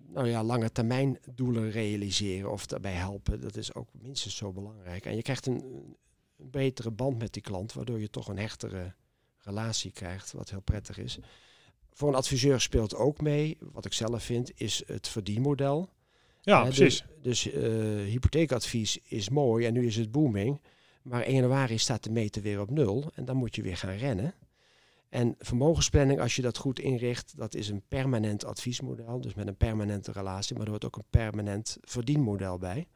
nou 0.07 0.27
ja, 0.27 0.43
lange 0.43 0.71
termijn 0.71 1.19
doelen 1.35 1.71
realiseren 1.71 2.51
of 2.51 2.65
daarbij 2.65 2.93
helpen, 2.93 3.41
dat 3.41 3.55
is 3.55 3.73
ook 3.73 3.87
minstens 4.01 4.35
zo 4.35 4.51
belangrijk. 4.51 5.05
En 5.05 5.15
je 5.15 5.21
krijgt 5.21 5.45
een, 5.45 5.63
een 6.37 6.49
betere 6.49 6.91
band 6.91 7.17
met 7.17 7.33
die 7.33 7.41
klant, 7.41 7.73
waardoor 7.73 7.99
je 7.99 8.09
toch 8.09 8.27
een 8.27 8.37
hechtere 8.37 8.93
relatie 9.37 9.91
krijgt, 9.91 10.31
wat 10.31 10.49
heel 10.49 10.61
prettig 10.61 10.97
is. 10.97 11.19
Voor 11.91 12.07
een 12.09 12.15
adviseur 12.15 12.61
speelt 12.61 12.95
ook 12.95 13.21
mee, 13.21 13.57
wat 13.71 13.85
ik 13.85 13.93
zelf 13.93 14.23
vind, 14.23 14.51
is 14.55 14.83
het 14.85 15.07
verdienmodel. 15.07 15.89
Ja, 16.45 16.63
Hè, 16.63 16.69
precies. 16.69 17.05
Dus, 17.21 17.41
dus 17.43 17.51
eh, 17.51 17.61
hypotheekadvies 18.05 18.99
is 19.03 19.29
mooi 19.29 19.65
en 19.65 19.73
nu 19.73 19.85
is 19.85 19.95
het 19.95 20.11
booming. 20.11 20.61
Maar 21.01 21.21
1 21.21 21.35
januari 21.35 21.77
staat 21.77 22.03
de 22.03 22.11
meter 22.11 22.41
weer 22.41 22.61
op 22.61 22.69
nul 22.69 23.11
en 23.15 23.25
dan 23.25 23.35
moet 23.35 23.55
je 23.55 23.61
weer 23.61 23.77
gaan 23.77 23.95
rennen. 23.95 24.33
En 25.09 25.35
vermogensplanning, 25.39 26.19
als 26.19 26.35
je 26.35 26.41
dat 26.41 26.57
goed 26.57 26.79
inricht, 26.79 27.37
dat 27.37 27.55
is 27.55 27.69
een 27.69 27.83
permanent 27.87 28.45
adviesmodel. 28.45 29.21
Dus 29.21 29.33
met 29.33 29.47
een 29.47 29.55
permanente 29.55 30.11
relatie, 30.11 30.55
maar 30.55 30.65
er 30.65 30.71
hoort 30.71 30.85
ook 30.85 30.95
een 30.95 31.09
permanent 31.09 31.77
verdienmodel 31.81 32.57
bij. 32.57 32.87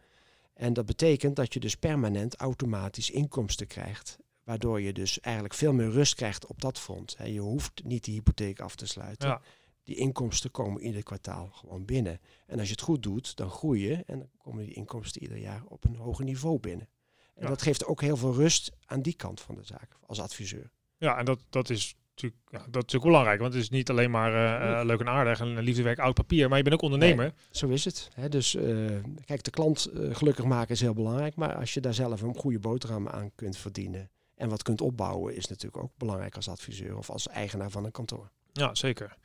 En 0.53 0.73
dat 0.73 0.85
betekent 0.85 1.35
dat 1.35 1.53
je 1.53 1.59
dus 1.59 1.75
permanent 1.75 2.35
automatisch 2.35 3.09
inkomsten 3.09 3.67
krijgt. 3.67 4.17
Waardoor 4.43 4.81
je 4.81 4.93
dus 4.93 5.19
eigenlijk 5.19 5.53
veel 5.53 5.73
meer 5.73 5.89
rust 5.89 6.15
krijgt 6.15 6.45
op 6.45 6.61
dat 6.61 6.79
front. 6.79 7.17
Je 7.23 7.39
hoeft 7.39 7.81
niet 7.83 8.03
die 8.03 8.13
hypotheek 8.13 8.59
af 8.59 8.75
te 8.75 8.87
sluiten. 8.87 9.29
Ja. 9.29 9.41
Die 9.83 9.95
inkomsten 9.95 10.51
komen 10.51 10.81
ieder 10.81 11.03
kwartaal 11.03 11.49
gewoon 11.53 11.85
binnen. 11.85 12.19
En 12.47 12.59
als 12.59 12.67
je 12.67 12.73
het 12.73 12.83
goed 12.83 13.03
doet, 13.03 13.35
dan 13.35 13.49
groei 13.49 13.87
je 13.87 14.03
en 14.05 14.19
dan 14.19 14.29
komen 14.37 14.65
die 14.65 14.73
inkomsten 14.73 15.21
ieder 15.21 15.37
jaar 15.37 15.63
op 15.67 15.83
een 15.85 15.95
hoger 15.95 16.25
niveau 16.25 16.59
binnen. 16.59 16.87
En 17.35 17.43
Ja. 17.43 17.47
dat 17.49 17.61
geeft 17.61 17.85
ook 17.85 18.01
heel 18.01 18.17
veel 18.17 18.33
rust 18.33 18.71
aan 18.85 19.01
die 19.01 19.13
kant 19.15 19.41
van 19.41 19.55
de 19.55 19.63
zaak 19.63 19.97
als 20.05 20.19
adviseur. 20.21 20.71
Ja, 20.97 21.17
en 21.17 21.25
dat, 21.25 21.39
dat 21.49 21.69
is 21.69 21.95
natuurlijk 22.09 22.41
ja, 22.51 22.57
dat 22.57 22.67
is 22.67 22.73
natuurlijk 22.73 23.03
belangrijk. 23.03 23.39
Want 23.39 23.53
het 23.53 23.61
is 23.63 23.69
niet 23.69 23.89
alleen 23.89 24.11
maar 24.11 24.33
eh, 24.33 24.79
eh, 24.79 24.85
leuk 24.85 24.99
en 24.99 25.09
aardig 25.09 25.39
en 25.39 25.59
liefdewerk 25.59 25.99
oud 25.99 26.13
papier. 26.15 26.47
Maar 26.49 26.57
je 26.57 26.63
bent 26.63 26.75
ook 26.75 26.81
ondernemer. 26.81 27.33
Zo 27.51 27.67
is 27.67 27.85
het. 27.85 28.09
Hè? 28.13 28.29
Dus 28.29 28.55
eh, 28.55 28.85
kijk, 29.25 29.43
de 29.43 29.51
klant 29.51 29.85
eh, 29.85 30.15
gelukkig 30.15 30.45
maken 30.45 30.73
is 30.73 30.81
heel 30.81 30.93
belangrijk. 30.93 31.35
Maar 31.35 31.55
als 31.55 31.73
je 31.73 31.79
daar 31.81 31.93
zelf 31.93 32.21
een 32.21 32.35
goede 32.35 32.59
boterham 32.59 33.07
aan 33.07 33.31
kunt 33.35 33.57
verdienen 33.57 34.09
en 34.35 34.49
wat 34.49 34.63
kunt 34.63 34.81
opbouwen, 34.81 35.35
is 35.35 35.47
natuurlijk 35.47 35.83
ook 35.83 35.91
belangrijk 35.97 36.35
als 36.35 36.49
adviseur 36.49 36.97
of 36.97 37.09
als 37.09 37.27
eigenaar 37.27 37.69
van 37.71 37.85
een 37.85 37.91
kantoor. 37.91 38.29
Ja, 38.51 38.75
zeker. 38.75 39.17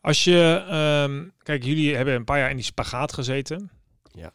Als 0.00 0.24
je, 0.24 0.64
ehm, 0.68 1.28
kijk, 1.42 1.64
jullie 1.64 1.96
hebben 1.96 2.14
een 2.14 2.24
paar 2.24 2.38
jaar 2.38 2.50
in 2.50 2.56
die 2.56 2.64
spagaat 2.64 3.12
gezeten. 3.12 3.70
Ja. 4.12 4.32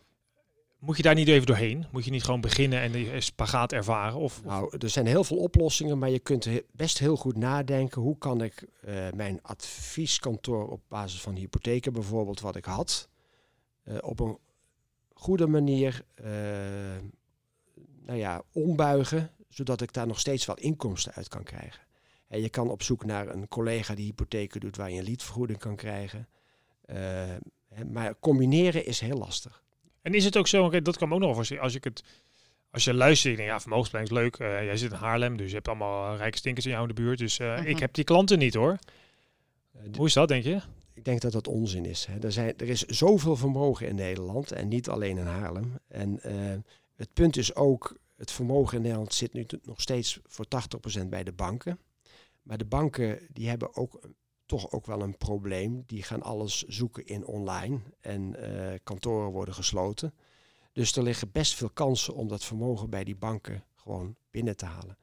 Moet 0.79 0.97
je 0.97 1.03
daar 1.03 1.15
niet 1.15 1.27
even 1.27 1.45
doorheen? 1.47 1.85
Moet 1.91 2.05
je 2.05 2.11
niet 2.11 2.23
gewoon 2.23 2.41
beginnen 2.41 2.79
en 2.81 2.91
die 2.91 3.21
spagaat 3.21 3.71
ervaren? 3.71 4.19
Of, 4.19 4.37
of- 4.37 4.43
Nou, 4.45 4.75
er 4.79 4.89
zijn 4.89 5.05
heel 5.05 5.23
veel 5.23 5.37
oplossingen, 5.37 5.97
maar 5.97 6.09
je 6.09 6.19
kunt 6.19 6.47
best 6.71 6.97
heel 6.99 7.15
goed 7.17 7.37
nadenken. 7.37 8.01
Hoe 8.01 8.17
kan 8.17 8.41
ik 8.43 8.67
eh, 8.81 8.93
mijn 9.15 9.39
advieskantoor 9.41 10.67
op 10.69 10.81
basis 10.87 11.21
van 11.21 11.35
hypotheken 11.35 11.93
bijvoorbeeld, 11.93 12.39
wat 12.39 12.55
ik 12.55 12.65
had, 12.65 13.09
eh, 13.83 13.97
op 14.01 14.19
een 14.19 14.37
goede 15.13 15.47
manier 15.47 16.05
eh, 16.13 16.25
nou 18.05 18.17
ja, 18.19 18.41
ombuigen, 18.51 19.31
zodat 19.49 19.81
ik 19.81 19.93
daar 19.93 20.07
nog 20.07 20.19
steeds 20.19 20.45
wel 20.45 20.57
inkomsten 20.57 21.13
uit 21.13 21.27
kan 21.27 21.43
krijgen. 21.43 21.81
En 22.33 22.41
je 22.41 22.49
kan 22.49 22.69
op 22.69 22.83
zoek 22.83 23.05
naar 23.05 23.27
een 23.27 23.47
collega 23.47 23.95
die 23.95 24.05
hypotheken 24.05 24.59
doet 24.59 24.77
waar 24.77 24.91
je 24.91 24.97
een 24.97 25.03
liedvergoeding 25.03 25.59
kan 25.59 25.75
krijgen. 25.75 26.27
Eh, 26.85 26.95
hè, 27.69 27.85
maar 27.85 28.19
combineren 28.19 28.85
is 28.85 28.99
heel 28.99 29.17
lastig. 29.17 29.63
En 30.01 30.13
is 30.13 30.25
het 30.25 30.37
ook 30.37 30.47
zo, 30.47 30.65
oké, 30.65 30.81
dat 30.81 30.97
kan 30.97 31.07
me 31.09 31.13
ook 31.15 31.21
nog 31.21 31.35
voorstellen, 31.35 31.63
als 31.63 31.75
ik 31.75 31.83
het, 31.83 32.03
als 32.71 32.83
je 32.83 32.93
luistert, 32.93 33.37
denk, 33.37 33.49
ja, 33.49 33.59
vermogensplanning 33.59 34.13
is 34.13 34.19
leuk. 34.21 34.37
Eh, 34.37 34.63
jij 34.65 34.77
zit 34.77 34.91
in 34.91 34.97
Haarlem, 34.97 35.37
dus 35.37 35.47
je 35.49 35.53
hebt 35.55 35.67
allemaal 35.67 36.11
eh, 36.13 36.17
rijke 36.17 36.37
stinkers 36.37 36.65
in 36.65 36.71
jou 36.71 36.83
in 36.89 36.95
de 36.95 37.01
buurt. 37.01 37.17
Dus 37.17 37.39
eh, 37.39 37.57
Mhm. 37.57 37.67
ik 37.67 37.79
heb 37.79 37.93
die 37.93 38.03
klanten 38.03 38.39
niet 38.39 38.53
hoor. 38.53 38.77
Hoe 39.95 40.05
is 40.05 40.13
dat, 40.13 40.27
denk 40.27 40.43
je? 40.43 40.61
Ik 40.93 41.05
denk 41.05 41.21
dat 41.21 41.31
dat 41.31 41.47
onzin 41.47 41.85
is. 41.85 42.05
Hè. 42.05 42.19
Er, 42.19 42.31
zijn, 42.31 42.53
er 42.57 42.69
is 42.69 42.81
zoveel 42.85 43.35
vermogen 43.35 43.87
in 43.87 43.95
Nederland 43.95 44.51
en 44.51 44.67
niet 44.67 44.89
alleen 44.89 45.17
in 45.17 45.25
Haarlem. 45.25 45.77
En 45.87 46.19
eh, 46.21 46.33
het 46.95 47.13
punt 47.13 47.37
is 47.37 47.55
ook, 47.55 47.97
het 48.15 48.31
vermogen 48.31 48.75
in 48.77 48.81
Nederland 48.83 49.13
zit 49.13 49.33
nu 49.33 49.45
t- 49.45 49.65
nog 49.65 49.81
steeds 49.81 50.19
voor 50.27 50.45
80% 51.01 51.09
bij 51.09 51.23
de 51.23 51.31
banken. 51.33 51.79
Maar 52.43 52.57
de 52.57 52.65
banken 52.65 53.27
die 53.31 53.49
hebben 53.49 53.75
ook 53.75 54.09
toch 54.45 54.71
ook 54.71 54.85
wel 54.85 55.01
een 55.01 55.17
probleem. 55.17 55.83
Die 55.85 56.03
gaan 56.03 56.21
alles 56.21 56.63
zoeken 56.63 57.05
in 57.05 57.25
online 57.25 57.79
en 57.99 58.35
eh, 58.35 58.79
kantoren 58.83 59.31
worden 59.31 59.53
gesloten. 59.53 60.13
Dus 60.71 60.95
er 60.95 61.03
liggen 61.03 61.31
best 61.31 61.53
veel 61.53 61.69
kansen 61.69 62.15
om 62.15 62.27
dat 62.27 62.43
vermogen 62.43 62.89
bij 62.89 63.03
die 63.03 63.15
banken 63.15 63.63
gewoon 63.75 64.15
binnen 64.31 64.57
te 64.57 64.65
halen. 64.65 64.97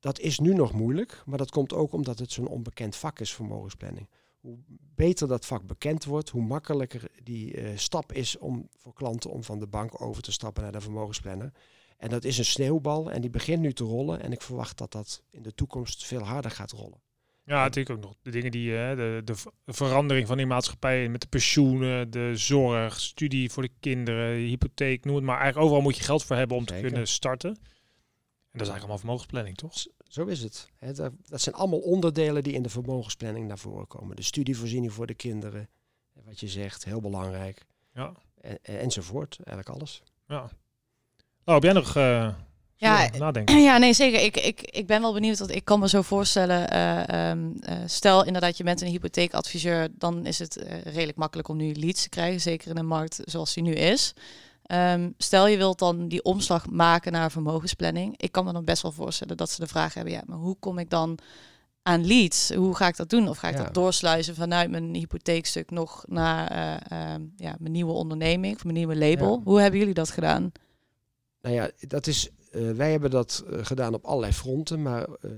Dat 0.00 0.18
is 0.18 0.38
nu 0.38 0.54
nog 0.54 0.72
moeilijk, 0.72 1.22
maar 1.26 1.38
dat 1.38 1.50
komt 1.50 1.72
ook 1.72 1.92
omdat 1.92 2.18
het 2.18 2.32
zo'n 2.32 2.48
onbekend 2.48 2.96
vak 2.96 3.20
is, 3.20 3.34
vermogensplanning 3.34 4.08
hoe 4.40 4.58
beter 4.94 5.28
dat 5.28 5.46
vak 5.46 5.66
bekend 5.66 6.04
wordt, 6.04 6.28
hoe 6.28 6.42
makkelijker 6.42 7.10
die 7.22 7.54
eh, 7.54 7.76
stap 7.76 8.12
is 8.12 8.38
om 8.38 8.68
voor 8.76 8.92
klanten 8.92 9.30
om 9.30 9.44
van 9.44 9.58
de 9.58 9.66
bank 9.66 10.00
over 10.00 10.22
te 10.22 10.32
stappen 10.32 10.62
naar 10.62 10.72
de 10.72 10.80
vermogensplanner. 10.80 11.52
En 11.98 12.08
dat 12.08 12.24
is 12.24 12.38
een 12.38 12.44
sneeuwbal 12.44 13.10
en 13.10 13.20
die 13.20 13.30
begint 13.30 13.60
nu 13.60 13.72
te 13.72 13.84
rollen. 13.84 14.20
En 14.22 14.32
ik 14.32 14.42
verwacht 14.42 14.78
dat 14.78 14.92
dat 14.92 15.22
in 15.30 15.42
de 15.42 15.54
toekomst 15.54 16.06
veel 16.06 16.20
harder 16.22 16.50
gaat 16.50 16.70
rollen. 16.70 17.00
Ja, 17.44 17.62
natuurlijk 17.62 17.96
ook 17.96 18.04
nog 18.04 18.14
de 18.22 18.30
dingen 18.30 18.50
die, 18.50 18.78
eh, 18.78 18.96
de, 18.96 19.20
de 19.24 19.34
ver- 19.34 19.52
verandering 19.66 20.26
van 20.26 20.36
die 20.36 20.46
maatschappij 20.46 21.08
met 21.08 21.20
de 21.20 21.26
pensioenen, 21.26 22.10
de 22.10 22.36
zorg, 22.36 23.00
studie 23.00 23.50
voor 23.50 23.62
de 23.62 23.70
kinderen, 23.80 24.36
hypotheek, 24.36 25.04
noem 25.04 25.14
het 25.14 25.24
maar. 25.24 25.36
Eigenlijk 25.36 25.64
overal 25.64 25.82
moet 25.82 25.96
je 25.96 26.02
geld 26.02 26.24
voor 26.24 26.36
hebben 26.36 26.56
om 26.56 26.64
te 26.64 26.74
kunnen 26.80 27.08
starten. 27.08 27.50
En 27.50 27.56
dat 28.58 28.66
is 28.66 28.68
eigenlijk 28.68 28.80
allemaal 28.80 28.98
vermogensplanning, 28.98 29.56
toch? 29.56 29.72
Zo 30.08 30.24
is 30.26 30.42
het. 30.42 30.68
Hè, 30.76 30.92
dat, 30.92 31.12
dat 31.26 31.40
zijn 31.40 31.54
allemaal 31.54 31.78
onderdelen 31.78 32.42
die 32.42 32.52
in 32.52 32.62
de 32.62 32.68
vermogensplanning 32.68 33.46
naar 33.48 33.58
voren 33.58 33.86
komen. 33.86 34.16
De 34.16 34.22
studievoorziening 34.22 34.92
voor 34.92 35.06
de 35.06 35.14
kinderen, 35.14 35.68
wat 36.24 36.40
je 36.40 36.48
zegt, 36.48 36.84
heel 36.84 37.00
belangrijk. 37.00 37.64
Ja. 37.94 38.12
En- 38.40 38.58
enzovoort, 38.62 39.38
eigenlijk 39.44 39.76
alles. 39.78 40.02
Ja. 40.26 40.50
Nou, 41.48 41.60
heb 41.60 41.72
jij 41.72 41.82
nog 41.82 41.96
eh 41.96 42.28
Ja, 42.76 43.08
nadenken? 43.18 43.62
Ja, 43.68 43.78
nee, 43.78 43.92
zeker. 43.92 44.20
Ik, 44.20 44.36
ik, 44.36 44.60
ik 44.60 44.86
ben 44.86 45.00
wel 45.00 45.12
benieuwd, 45.12 45.38
want 45.38 45.54
ik 45.54 45.64
kan 45.64 45.80
me 45.80 45.88
zo 45.88 46.02
voorstellen, 46.02 46.70
eh, 46.70 47.30
ehm, 47.30 47.50
eh, 47.60 47.76
stel 47.86 48.24
inderdaad 48.24 48.56
je 48.56 48.64
bent 48.64 48.80
een 48.80 48.88
hypotheekadviseur, 48.88 49.88
dan 49.98 50.26
is 50.26 50.38
het 50.38 50.64
redelijk 50.84 51.18
makkelijk 51.18 51.48
om 51.48 51.56
nu 51.56 51.74
leads 51.74 52.02
te 52.02 52.08
krijgen, 52.08 52.40
zeker 52.40 52.70
in 52.70 52.76
een 52.76 52.86
markt 52.86 53.20
zoals 53.24 53.54
die 53.54 53.62
nu 53.62 53.72
is. 53.72 54.14
Ehm, 54.62 55.10
stel 55.18 55.46
je 55.46 55.56
wilt 55.56 55.78
dan 55.78 56.08
die 56.08 56.22
omslag 56.22 56.70
maken 56.70 57.12
naar 57.12 57.30
vermogensplanning. 57.30 58.14
Ik 58.16 58.32
kan 58.32 58.44
me 58.44 58.52
dan 58.52 58.64
best 58.64 58.82
wel 58.82 58.92
voorstellen 58.92 59.36
dat 59.36 59.50
ze 59.50 59.60
de 59.60 59.66
vraag 59.66 59.94
hebben, 59.94 60.12
ja, 60.12 60.22
maar 60.26 60.38
hoe 60.38 60.56
kom 60.60 60.78
ik 60.78 60.90
dan 60.90 61.18
aan 61.82 62.06
leads? 62.06 62.54
Hoe 62.54 62.74
ga 62.76 62.86
ik 62.88 62.96
dat 62.96 63.10
doen? 63.10 63.28
Of 63.28 63.38
ga 63.38 63.48
ik 63.48 63.56
Ja. 63.58 63.64
dat 63.64 63.74
doorsluizen 63.74 64.34
vanuit 64.34 64.70
mijn 64.70 64.94
hypotheekstuk 64.94 65.70
nog 65.70 66.04
naar 66.06 66.50
eh, 66.50 67.12
ehm, 67.12 67.22
ja, 67.36 67.54
mijn 67.58 67.72
nieuwe 67.72 67.92
onderneming 67.92 68.54
of 68.56 68.64
mijn 68.64 68.76
nieuwe 68.76 68.96
label? 68.96 69.36
Ja. 69.36 69.42
Hoe 69.44 69.60
hebben 69.60 69.78
jullie 69.78 69.94
dat 69.94 70.10
gedaan? 70.10 70.52
Nou 71.48 71.60
ja, 71.60 71.70
dat 71.88 72.06
is, 72.06 72.28
eh, 72.50 72.70
wij 72.70 72.90
hebben 72.90 73.10
dat 73.10 73.44
eh, 73.46 73.64
gedaan 73.64 73.94
op 73.94 74.04
allerlei 74.04 74.32
fronten. 74.32 74.82
Maar 74.82 75.02
eh, 75.02 75.30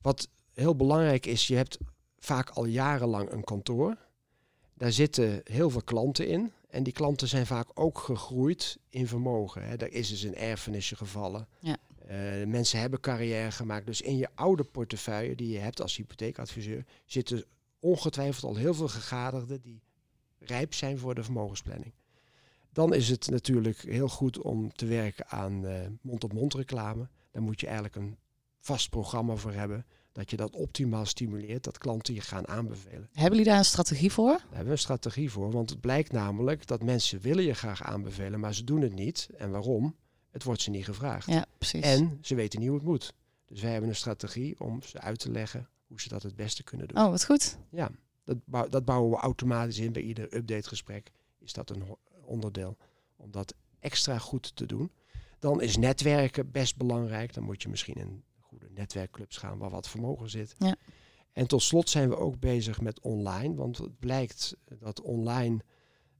wat 0.00 0.28
heel 0.54 0.76
belangrijk 0.76 1.26
is, 1.26 1.46
je 1.46 1.56
hebt 1.56 1.78
vaak 2.18 2.50
al 2.50 2.64
jarenlang 2.64 3.30
een 3.30 3.44
kantoor. 3.44 3.96
Daar 4.74 4.92
zitten 4.92 5.40
heel 5.44 5.70
veel 5.70 5.82
klanten 5.82 6.28
in. 6.28 6.52
En 6.68 6.82
die 6.82 6.92
klanten 6.92 7.28
zijn 7.28 7.46
vaak 7.46 7.68
ook 7.74 7.98
gegroeid 7.98 8.78
in 8.88 9.06
vermogen. 9.06 9.62
Hè. 9.62 9.76
Er 9.76 9.92
is 9.92 10.08
dus 10.08 10.22
een 10.22 10.36
erfenisje 10.36 10.96
gevallen. 10.96 11.48
Ja. 11.60 11.76
Mensen 12.46 12.80
hebben 12.80 13.00
carrière 13.00 13.50
gemaakt. 13.50 13.86
Dus 13.86 14.00
in 14.00 14.16
je 14.16 14.28
oude 14.34 14.64
portefeuille 14.64 15.34
die 15.34 15.52
je 15.52 15.58
hebt 15.58 15.82
als 15.82 15.96
hypotheekadviseur... 15.96 16.84
zitten 17.04 17.44
ongetwijfeld 17.80 18.44
al 18.44 18.56
heel 18.56 18.74
veel 18.74 18.88
gegadigden 18.88 19.60
die 19.60 19.82
rijp 20.38 20.74
zijn 20.74 20.98
voor 20.98 21.14
de 21.14 21.24
vermogensplanning. 21.24 21.92
Dan 22.76 22.94
is 22.94 23.08
het 23.08 23.30
natuurlijk 23.30 23.78
heel 23.78 24.08
goed 24.08 24.38
om 24.38 24.72
te 24.72 24.86
werken 24.86 25.28
aan 25.28 25.66
eh, 25.66 25.80
mond-op-mond 26.00 26.54
reclame. 26.54 27.08
Daar 27.30 27.42
moet 27.42 27.60
je 27.60 27.66
eigenlijk 27.66 27.96
een 27.96 28.16
vast 28.58 28.90
programma 28.90 29.34
voor 29.36 29.52
hebben. 29.52 29.86
Dat 30.12 30.30
je 30.30 30.36
dat 30.36 30.54
optimaal 30.54 31.06
stimuleert, 31.06 31.64
dat 31.64 31.78
klanten 31.78 32.14
je 32.14 32.20
gaan 32.20 32.48
aanbevelen. 32.48 33.08
Hebben 33.12 33.30
jullie 33.30 33.44
daar 33.44 33.58
een 33.58 33.64
strategie 33.64 34.12
voor? 34.12 34.28
Daar 34.28 34.46
hebben 34.48 34.64
we 34.64 34.70
een 34.70 34.78
strategie 34.78 35.30
voor, 35.30 35.50
want 35.50 35.70
het 35.70 35.80
blijkt 35.80 36.12
namelijk 36.12 36.66
dat 36.66 36.82
mensen 36.82 37.20
willen 37.20 37.44
je 37.44 37.54
graag 37.54 37.82
aanbevelen, 37.82 38.40
maar 38.40 38.54
ze 38.54 38.64
doen 38.64 38.80
het 38.80 38.94
niet. 38.94 39.28
En 39.36 39.50
waarom? 39.50 39.96
Het 40.30 40.42
wordt 40.44 40.62
ze 40.62 40.70
niet 40.70 40.84
gevraagd. 40.84 41.26
Ja, 41.30 41.46
precies. 41.58 41.82
En 41.82 42.18
ze 42.20 42.34
weten 42.34 42.60
niet 42.60 42.68
hoe 42.68 42.78
het 42.78 42.86
moet. 42.86 43.12
Dus 43.46 43.60
wij 43.60 43.70
hebben 43.70 43.90
een 43.90 43.96
strategie 43.96 44.60
om 44.60 44.82
ze 44.82 45.00
uit 45.00 45.18
te 45.18 45.30
leggen 45.30 45.68
hoe 45.86 46.00
ze 46.00 46.08
dat 46.08 46.22
het 46.22 46.36
beste 46.36 46.62
kunnen 46.62 46.88
doen. 46.88 47.02
Oh, 47.02 47.10
wat 47.10 47.24
goed. 47.24 47.58
Ja, 47.70 47.90
dat, 48.24 48.36
bou- 48.44 48.68
dat 48.68 48.84
bouwen 48.84 49.10
we 49.10 49.16
automatisch 49.16 49.78
in 49.78 49.92
bij 49.92 50.02
ieder 50.02 50.34
updategesprek. 50.34 51.10
Is 51.38 51.52
dat 51.52 51.70
een 51.70 51.84
onderdeel 52.26 52.76
om 53.16 53.30
dat 53.30 53.54
extra 53.78 54.18
goed 54.18 54.56
te 54.56 54.66
doen. 54.66 54.90
Dan 55.38 55.60
is 55.60 55.76
netwerken 55.76 56.50
best 56.50 56.76
belangrijk. 56.76 57.34
Dan 57.34 57.44
moet 57.44 57.62
je 57.62 57.68
misschien 57.68 57.94
in 57.94 58.24
goede 58.40 58.68
netwerkclubs 58.70 59.36
gaan 59.36 59.58
waar 59.58 59.70
wat 59.70 59.88
vermogen 59.88 60.30
zit. 60.30 60.54
Ja. 60.58 60.76
En 61.32 61.46
tot 61.46 61.62
slot 61.62 61.90
zijn 61.90 62.08
we 62.08 62.16
ook 62.16 62.38
bezig 62.38 62.80
met 62.80 63.00
online. 63.00 63.54
Want 63.54 63.78
het 63.78 63.98
blijkt 63.98 64.56
dat 64.78 65.00
online, 65.00 65.58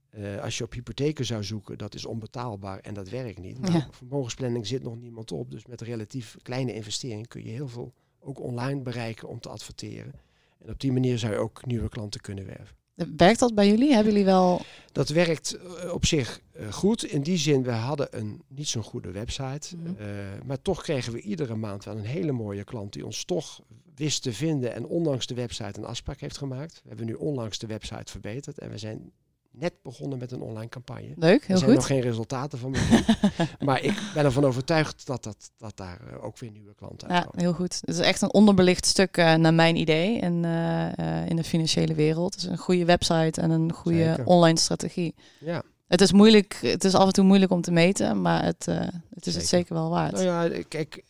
eh, 0.09 0.41
als 0.41 0.57
je 0.57 0.63
op 0.63 0.73
hypotheken 0.73 1.25
zou 1.25 1.43
zoeken, 1.43 1.77
dat 1.77 1.95
is 1.95 2.05
onbetaalbaar 2.05 2.79
en 2.79 2.93
dat 2.93 3.09
werkt 3.09 3.39
niet. 3.39 3.57
Ja. 3.67 3.87
Vermogensplanning 3.91 4.67
zit 4.67 4.83
nog 4.83 4.95
niemand 4.97 5.31
op. 5.31 5.51
Dus 5.51 5.65
met 5.65 5.81
relatief 5.81 6.37
kleine 6.41 6.73
investering 6.73 7.27
kun 7.27 7.43
je 7.43 7.49
heel 7.49 7.67
veel 7.67 7.93
ook 8.19 8.39
online 8.39 8.81
bereiken 8.81 9.27
om 9.27 9.39
te 9.39 9.49
adverteren. 9.49 10.13
En 10.59 10.69
op 10.69 10.79
die 10.79 10.91
manier 10.91 11.19
zou 11.19 11.33
je 11.33 11.39
ook 11.39 11.65
nieuwe 11.65 11.89
klanten 11.89 12.21
kunnen 12.21 12.45
werven. 12.45 12.75
Werkt 12.97 13.39
dat 13.39 13.55
bij 13.55 13.67
jullie? 13.67 13.93
Hebben 13.93 14.11
jullie 14.11 14.25
wel... 14.25 14.61
Dat 14.91 15.09
werkt 15.09 15.53
eh, 15.53 15.93
op 15.93 16.05
zich 16.05 16.41
eh, 16.51 16.71
goed. 16.71 17.03
In 17.03 17.21
die 17.21 17.37
zin, 17.37 17.63
we 17.63 17.71
hadden 17.71 18.07
een 18.11 18.41
niet 18.47 18.67
zo'n 18.67 18.83
goede 18.83 19.11
website. 19.11 19.75
Mhm. 19.75 20.01
Eh, 20.01 20.07
maar 20.45 20.61
toch 20.61 20.81
kregen 20.81 21.13
we 21.13 21.21
iedere 21.21 21.55
maand 21.55 21.83
wel 21.83 21.97
een 21.97 22.05
hele 22.05 22.31
mooie 22.31 22.63
klant 22.63 22.93
die 22.93 23.05
ons 23.05 23.23
toch 23.23 23.61
wist 23.95 24.21
te 24.21 24.33
vinden 24.33 24.73
en 24.73 24.85
ondanks 24.85 25.27
de 25.27 25.33
website 25.33 25.79
een 25.79 25.85
afspraak 25.85 26.19
heeft 26.19 26.37
gemaakt. 26.37 26.79
We 26.83 26.87
hebben 26.87 27.05
nu 27.05 27.13
onlangs 27.13 27.57
de 27.57 27.67
website 27.67 28.11
verbeterd 28.11 28.59
en 28.59 28.69
we 28.69 28.77
zijn 28.77 29.11
net 29.59 29.73
begonnen 29.83 30.17
met 30.19 30.31
een 30.31 30.41
online 30.41 30.69
campagne. 30.69 31.13
Leuk, 31.15 31.41
Er 31.41 31.47
heel 31.47 31.57
zijn 31.57 31.69
goed. 31.69 31.79
nog 31.79 31.87
geen 31.87 32.01
resultaten 32.01 32.59
van 32.59 32.75
maar 33.59 33.81
ik 33.83 34.01
ben 34.13 34.25
ervan 34.25 34.45
overtuigd 34.45 35.05
dat, 35.05 35.23
dat, 35.23 35.51
dat 35.57 35.77
daar 35.77 35.99
eh, 36.07 36.23
ook 36.25 36.37
weer 36.39 36.51
nieuwe 36.51 36.73
klanten 36.75 37.07
Ja, 37.07 37.13
uitkomen. 37.15 37.39
heel 37.41 37.53
goed. 37.53 37.77
Het 37.85 37.89
is 37.95 37.99
echt 37.99 38.21
een 38.21 38.33
onderbelicht 38.33 38.85
stuk 38.85 39.17
eh, 39.17 39.33
naar 39.33 39.53
mijn 39.53 39.75
idee 39.75 40.17
in, 40.17 40.45
eh, 40.45 41.25
in 41.27 41.35
de 41.35 41.43
financiële 41.43 41.93
wereld. 41.93 42.33
Het 42.33 42.43
is 42.43 42.49
een 42.49 42.57
goede 42.57 42.85
website 42.85 43.41
en 43.41 43.49
een 43.51 43.71
goede 43.73 44.03
Zeker. 44.03 44.25
online 44.25 44.59
strategie. 44.59 45.15
Ja. 45.39 45.63
Het 45.87 46.01
is 46.01 46.11
moeilijk, 46.11 46.53
het 46.61 46.83
is 46.83 46.93
af 46.93 47.07
en 47.07 47.13
toe 47.13 47.23
moeilijk 47.25 47.51
om 47.51 47.61
te 47.61 47.71
meten, 47.71 48.21
maar 48.21 48.43
het, 48.43 48.65
het 48.65 49.25
is 49.25 49.33
het 49.35 49.47
Zeker. 49.47 49.47
zeker 49.47 49.73
wel 49.73 49.89
waard. 49.89 50.11
Nou 50.11 50.25
ja, 50.53 50.63
kijk, 50.67 51.03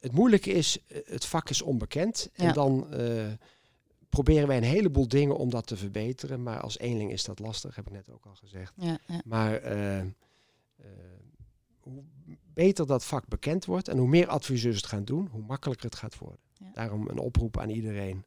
het 0.00 0.12
moeilijke 0.12 0.50
is, 0.52 0.78
het 1.04 1.24
vak 1.24 1.50
is 1.50 1.62
onbekend. 1.62 2.30
En 2.34 2.46
Ja. 2.46 2.52
dan 2.52 2.86
proberen 4.12 4.48
wij 4.48 4.56
een 4.56 4.62
heleboel 4.62 5.08
dingen 5.08 5.36
om 5.36 5.50
dat 5.50 5.66
te 5.66 5.76
verbeteren. 5.76 6.42
Maar 6.42 6.60
als 6.60 6.78
eenling 6.78 7.12
is 7.12 7.24
dat 7.24 7.38
lastig, 7.38 7.76
heb 7.76 7.86
ik 7.86 7.92
net 7.92 8.10
ook 8.10 8.26
al 8.26 8.34
gezegd. 8.34 8.72
Ja, 8.76 8.98
ja. 9.06 9.20
Maar 9.24 9.54
eh, 9.54 9.98
eh, 9.98 10.06
hoe 11.80 12.04
beter 12.54 12.86
dat 12.86 13.04
vak 13.04 13.28
bekend 13.28 13.64
wordt 13.64 13.88
en 13.88 13.98
hoe 13.98 14.08
meer 14.08 14.28
adviseurs 14.28 14.76
het 14.76 14.86
gaan 14.86 15.04
doen, 15.04 15.28
hoe 15.30 15.42
makkelijker 15.42 15.84
het 15.86 15.98
gaat 15.98 16.18
worden. 16.18 16.40
Ja. 16.54 16.70
Daarom 16.72 17.08
een 17.08 17.18
oproep 17.18 17.58
aan 17.58 17.68
iedereen. 17.70 18.24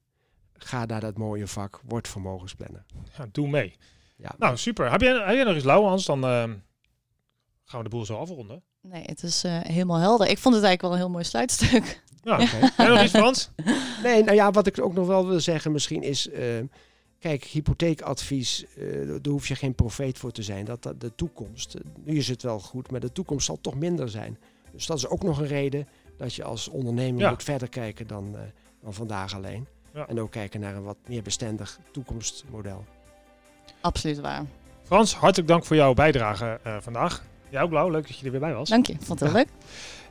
Ga 0.53 0.85
naar 0.85 1.01
dat 1.01 1.17
mooie 1.17 1.47
vak, 1.47 1.81
word 1.87 2.07
vermogensplanner. 2.07 2.85
Ja, 3.17 3.27
doe 3.31 3.47
mee. 3.47 3.75
Ja, 4.15 4.35
Nou, 4.37 4.57
super. 4.57 4.91
Heb 4.91 5.01
jij, 5.01 5.13
heb 5.13 5.35
jij 5.35 5.43
nog 5.43 5.55
eens 5.55 5.63
lauw, 5.63 5.83
Hans? 5.83 6.05
Dan 6.05 6.23
ehm, 6.23 6.55
gaan 7.65 7.77
we 7.83 7.89
de 7.89 7.95
boel 7.95 8.05
zo 8.05 8.17
afronden. 8.17 8.63
Nee, 8.81 9.03
het 9.05 9.23
is 9.23 9.43
eh, 9.43 9.59
helemaal 9.61 9.97
helder. 9.99 10.27
Ik 10.27 10.37
vond 10.37 10.55
het 10.55 10.63
eigenlijk 10.63 10.81
wel 10.81 10.91
een 10.91 10.97
heel 10.97 11.09
mooi 11.09 11.23
sluitstuk. 11.23 12.03
Ja, 12.23 12.41
Oké. 12.41 12.71
En 12.77 12.89
nog 12.89 13.01
iets, 13.03 13.11
Frans? 13.21 13.49
Nee, 14.03 14.23
nou 14.23 14.35
ja, 14.35 14.51
wat 14.51 14.67
ik 14.67 14.81
ook 14.81 14.93
nog 14.93 15.07
wel 15.07 15.27
wil 15.27 15.39
zeggen 15.39 15.71
misschien 15.71 16.03
is... 16.03 16.29
eh, 16.29 16.43
kijk, 17.19 17.43
hypotheekadvies, 17.43 18.65
eh, 18.75 19.07
daar 19.07 19.31
hoef 19.33 19.47
je 19.47 19.55
geen 19.55 19.75
profeet 19.75 20.17
voor 20.17 20.31
te 20.31 20.43
zijn. 20.43 20.65
Dat, 20.65 20.83
dat 20.83 21.01
de 21.01 21.15
toekomst, 21.15 21.75
nu 22.03 22.17
is 22.17 22.27
het 22.27 22.41
wel 22.43 22.59
goed, 22.59 22.91
maar 22.91 22.99
de 22.99 23.11
toekomst 23.11 23.45
zal 23.45 23.57
toch 23.61 23.75
minder 23.75 24.09
zijn. 24.09 24.37
Dus 24.71 24.85
dat 24.85 24.97
is 24.97 25.07
ook 25.07 25.23
nog 25.23 25.39
een 25.39 25.47
reden 25.47 25.87
dat 26.17 26.33
je 26.33 26.43
als 26.43 26.67
ondernemer 26.67 27.21
Ja. 27.21 27.29
moet 27.29 27.43
verder 27.43 27.69
kijken 27.69 28.07
dan, 28.07 28.35
eh, 28.35 28.41
dan 28.81 28.93
vandaag 28.93 29.35
alleen. 29.35 29.67
Ja. 29.93 30.07
En 30.07 30.19
ook 30.19 30.31
kijken 30.31 30.59
naar 30.59 30.75
een 30.75 30.83
wat 30.83 30.97
meer 31.07 31.21
bestendig 31.21 31.79
toekomstmodel. 31.91 32.85
Absoluut 33.81 34.19
waar. 34.19 34.45
Frans, 34.83 35.15
hartelijk 35.15 35.47
dank 35.47 35.65
voor 35.65 35.75
jouw 35.75 35.93
bijdrage 35.93 36.59
eh, 36.63 36.77
vandaag. 36.81 37.23
Jij 37.55 37.63
ook, 37.63 37.69
Blauw. 37.69 37.89
Leuk 37.89 38.07
dat 38.07 38.17
je 38.19 38.25
er 38.25 38.31
weer 38.31 38.39
bij 38.39 38.53
was. 38.53 38.69
Dank 38.69 38.87
je, 38.87 38.95
vond 38.99 39.19
het 39.19 39.29
heel 39.29 39.37
leuk. 39.37 39.47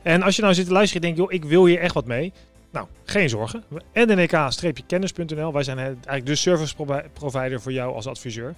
En 0.01 0.21
als 0.21 0.35
je 0.35 0.41
nou 0.41 0.53
zit 0.53 0.65
te 0.65 0.71
luisteren 0.71 1.01
en 1.01 1.15
denkt, 1.15 1.31
joh, 1.31 1.41
ik 1.41 1.49
wil 1.49 1.65
hier 1.65 1.79
echt 1.79 1.93
wat 1.93 2.05
mee. 2.05 2.33
Nou, 2.71 2.87
geen 3.03 3.29
zorgen. 3.29 3.63
ndk-kennis.nl. 3.93 5.53
Wij 5.53 5.63
zijn 5.63 5.77
eigenlijk 5.77 6.25
de 6.25 6.35
service 6.35 6.75
provi- 6.75 7.03
provider 7.13 7.61
voor 7.61 7.71
jou 7.71 7.95
als 7.95 8.07
adviseur. 8.07 8.55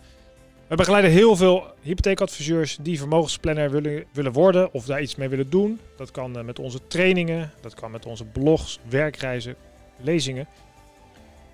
We 0.68 0.76
begeleiden 0.76 1.12
heel 1.12 1.36
veel 1.36 1.64
hypotheekadviseurs 1.82 2.78
die 2.82 2.98
vermogensplanner 2.98 3.72
willen, 3.72 4.04
willen 4.12 4.32
worden 4.32 4.74
of 4.74 4.86
daar 4.86 5.02
iets 5.02 5.16
mee 5.16 5.30
willen 5.30 5.50
doen. 5.50 5.80
Dat 5.98 6.12
kan 6.12 6.38
eh, 6.38 6.44
met 6.44 6.60
onze 6.60 6.80
trainingen, 6.88 7.52
dat 7.62 7.74
kan 7.74 7.92
met 7.92 8.06
onze 8.06 8.26
blogs, 8.26 8.80
werkreizen, 8.90 9.56
lezingen. 9.98 10.48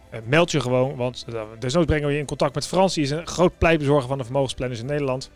Eh, 0.10 0.20
meld 0.26 0.52
je 0.52 0.60
gewoon, 0.60 0.96
want 0.96 1.26
uh, 1.30 1.42
desnoods 1.60 1.88
brengen 1.88 2.08
we 2.08 2.14
je 2.14 2.20
in 2.20 2.26
contact 2.26 2.56
met 2.56 2.68
Frans. 2.68 2.94
Die 2.94 3.04
is 3.04 3.10
een 3.10 3.28
groot 3.28 3.58
pleitbezorger 3.58 4.08
van 4.08 4.18
de 4.18 4.24
vermogensplanners 4.24 4.80
in 4.80 4.86
Nederland. 4.86 5.30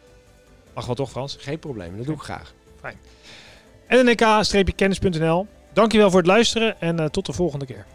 Mag 0.77 0.85
wel 0.85 0.95
toch, 0.95 1.09
Frans? 1.09 1.37
Geen 1.39 1.59
probleem, 1.59 1.97
dat 1.97 2.05
doe 2.05 2.15
ik 2.15 2.21
graag. 2.21 2.53
ndk-kennis.nl. 3.87 5.47
Dankjewel 5.73 6.09
voor 6.09 6.19
het 6.19 6.27
luisteren 6.27 6.81
en 6.81 6.99
eh, 6.99 7.05
tot 7.05 7.25
de 7.25 7.33
volgende 7.33 7.65
keer. 7.65 7.85